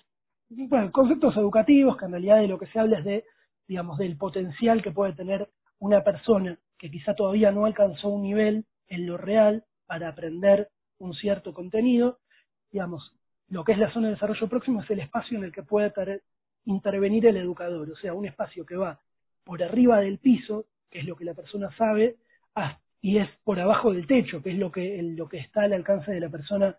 [0.68, 3.26] bueno, conceptos educativos, que en realidad de lo que se habla es de,
[3.68, 5.49] digamos, del potencial que puede tener
[5.80, 11.14] una persona que quizá todavía no alcanzó un nivel en lo real para aprender un
[11.14, 12.20] cierto contenido,
[12.72, 13.14] digamos,
[13.49, 15.93] lo que es la zona de desarrollo próximo es el espacio en el que puede
[16.66, 18.99] intervenir el educador, o sea, un espacio que va
[19.43, 22.16] por arriba del piso, que es lo que la persona sabe,
[23.01, 26.12] y es por abajo del techo, que es lo que, lo que está al alcance
[26.12, 26.78] de la persona,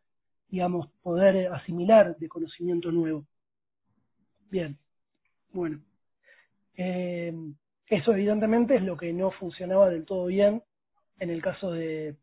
[0.49, 3.25] digamos, poder asimilar de conocimiento nuevo.
[4.55, 4.79] Bien,
[5.53, 5.81] bueno.
[6.77, 7.35] Eh,
[7.89, 10.63] eso evidentemente es lo que no funcionaba del todo bien
[11.19, 12.15] en el caso de,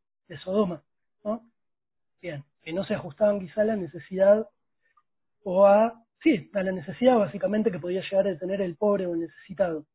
[0.41, 0.81] Sodoma.
[2.21, 4.47] Bien, que no se ajustaban quizá a la necesidad
[5.43, 9.13] o a, sí, a la necesidad básicamente que podía llegar a tener el pobre o
[9.13, 9.85] el necesitado.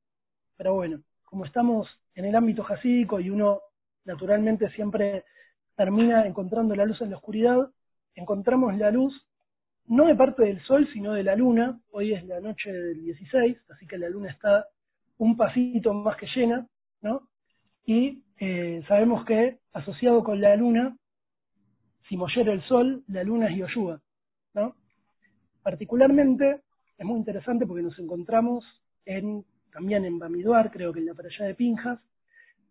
[0.59, 3.63] Pero bueno, como estamos en el ámbito jasídico y uno
[4.05, 5.25] naturalmente siempre
[5.75, 7.71] termina encontrando la luz en la oscuridad,
[8.15, 9.27] encontramos la luz
[9.89, 11.81] no de parte del Sol, sino de la Luna.
[11.93, 14.67] Hoy es la noche del 16, así que la Luna está
[15.19, 16.67] un pasito más que llena,
[17.03, 17.29] ¿no?
[17.85, 20.97] Y eh, sabemos que asociado con la Luna,
[22.09, 24.01] si Moller el Sol, la Luna es Yoshua,
[24.55, 24.75] ¿no?
[25.63, 26.63] Particularmente
[26.99, 28.65] es muy interesante porque nos encontramos
[29.05, 32.01] en, también en Bamiduar, creo que en la playa de Pinjas,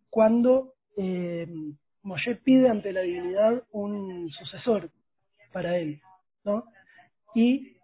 [0.10, 1.48] cuando eh,
[2.44, 4.90] pide ante la divinidad un sucesor
[5.52, 6.02] para él,
[6.44, 6.66] ¿no?
[7.36, 7.78] Y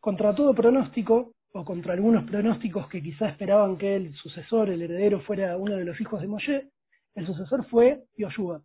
[0.00, 5.20] contra todo pronóstico, o contra algunos pronósticos que quizá esperaban que el sucesor, el heredero,
[5.20, 6.70] fuera uno de los hijos de Moshe,
[7.14, 8.62] el sucesor fue Yoshua.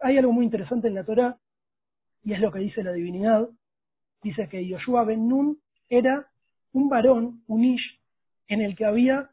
[0.00, 1.36] Hay algo muy interesante en la Torah,
[2.22, 3.48] y es lo que dice la divinidad.
[4.22, 6.26] Dice que Yoshua ben Nun era
[6.72, 7.98] un varón, un ish,
[8.48, 9.30] en el que había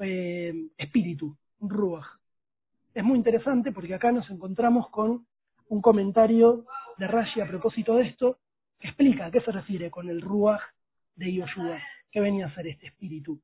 [0.00, 2.06] eh, espíritu, un ruach.
[2.92, 5.24] Es muy interesante porque acá nos encontramos con
[5.68, 6.64] un comentario
[6.98, 8.38] de Rashi a propósito de esto,
[8.80, 10.60] explica a qué se refiere con el Ruach
[11.16, 11.78] de Yoshua,
[12.10, 13.40] qué venía a ser este espíritu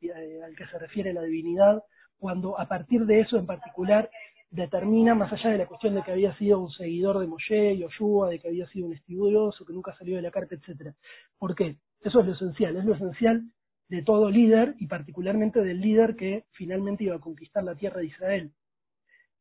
[0.00, 1.82] eh, al que se refiere la divinidad,
[2.18, 4.10] cuando a partir de eso en particular
[4.50, 8.30] determina, más allá de la cuestión de que había sido un seguidor de Moshe, Yoshua,
[8.30, 10.94] de que había sido un estudioso, que nunca salió de la carta, etcétera.
[11.38, 11.76] ¿Por qué?
[12.02, 13.42] Eso es lo esencial, es lo esencial
[13.88, 18.06] de todo líder y particularmente del líder que finalmente iba a conquistar la tierra de
[18.06, 18.52] Israel.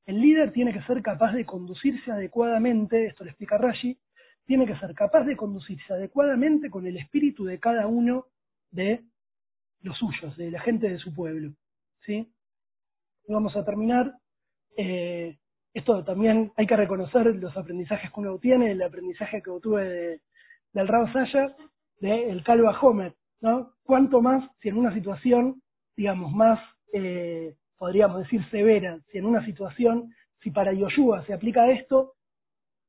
[0.05, 3.97] El líder tiene que ser capaz de conducirse adecuadamente, esto lo explica Rashi,
[4.45, 8.25] tiene que ser capaz de conducirse adecuadamente con el espíritu de cada uno
[8.71, 9.03] de
[9.81, 11.53] los suyos, de la gente de su pueblo.
[12.05, 12.27] ¿sí?
[13.27, 14.13] vamos a terminar
[14.77, 15.37] eh,
[15.73, 20.21] esto también hay que reconocer los aprendizajes que uno obtiene, el aprendizaje que obtuve de,
[20.71, 21.53] del Rao Saya,
[21.99, 23.73] de el Calva Homer, ¿no?
[23.83, 25.61] Cuanto más, si en una situación,
[25.97, 26.59] digamos, más,
[26.93, 32.13] eh, podríamos decir, severa, si en una situación, si para Yoshua se aplica esto,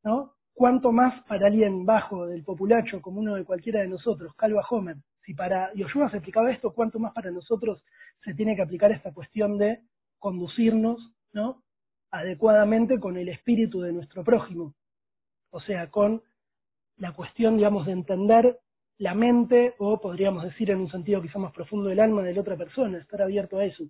[0.04, 0.34] ¿no?
[0.56, 4.96] Cuanto más para alguien bajo del populacho, como uno de cualquiera de nosotros, Calva Homer,
[5.20, 7.84] si para Yoshua se aplicaba esto, cuánto más para nosotros
[8.24, 9.80] se tiene que aplicar esta cuestión de
[10.18, 11.62] conducirnos, ¿no?
[12.10, 14.72] adecuadamente con el espíritu de nuestro prójimo.
[15.50, 16.22] O sea, con
[16.96, 18.58] la cuestión, digamos, de entender
[18.96, 22.40] la mente, o podríamos decir en un sentido quizá más profundo del alma de la
[22.40, 23.84] otra persona, estar abierto a eso.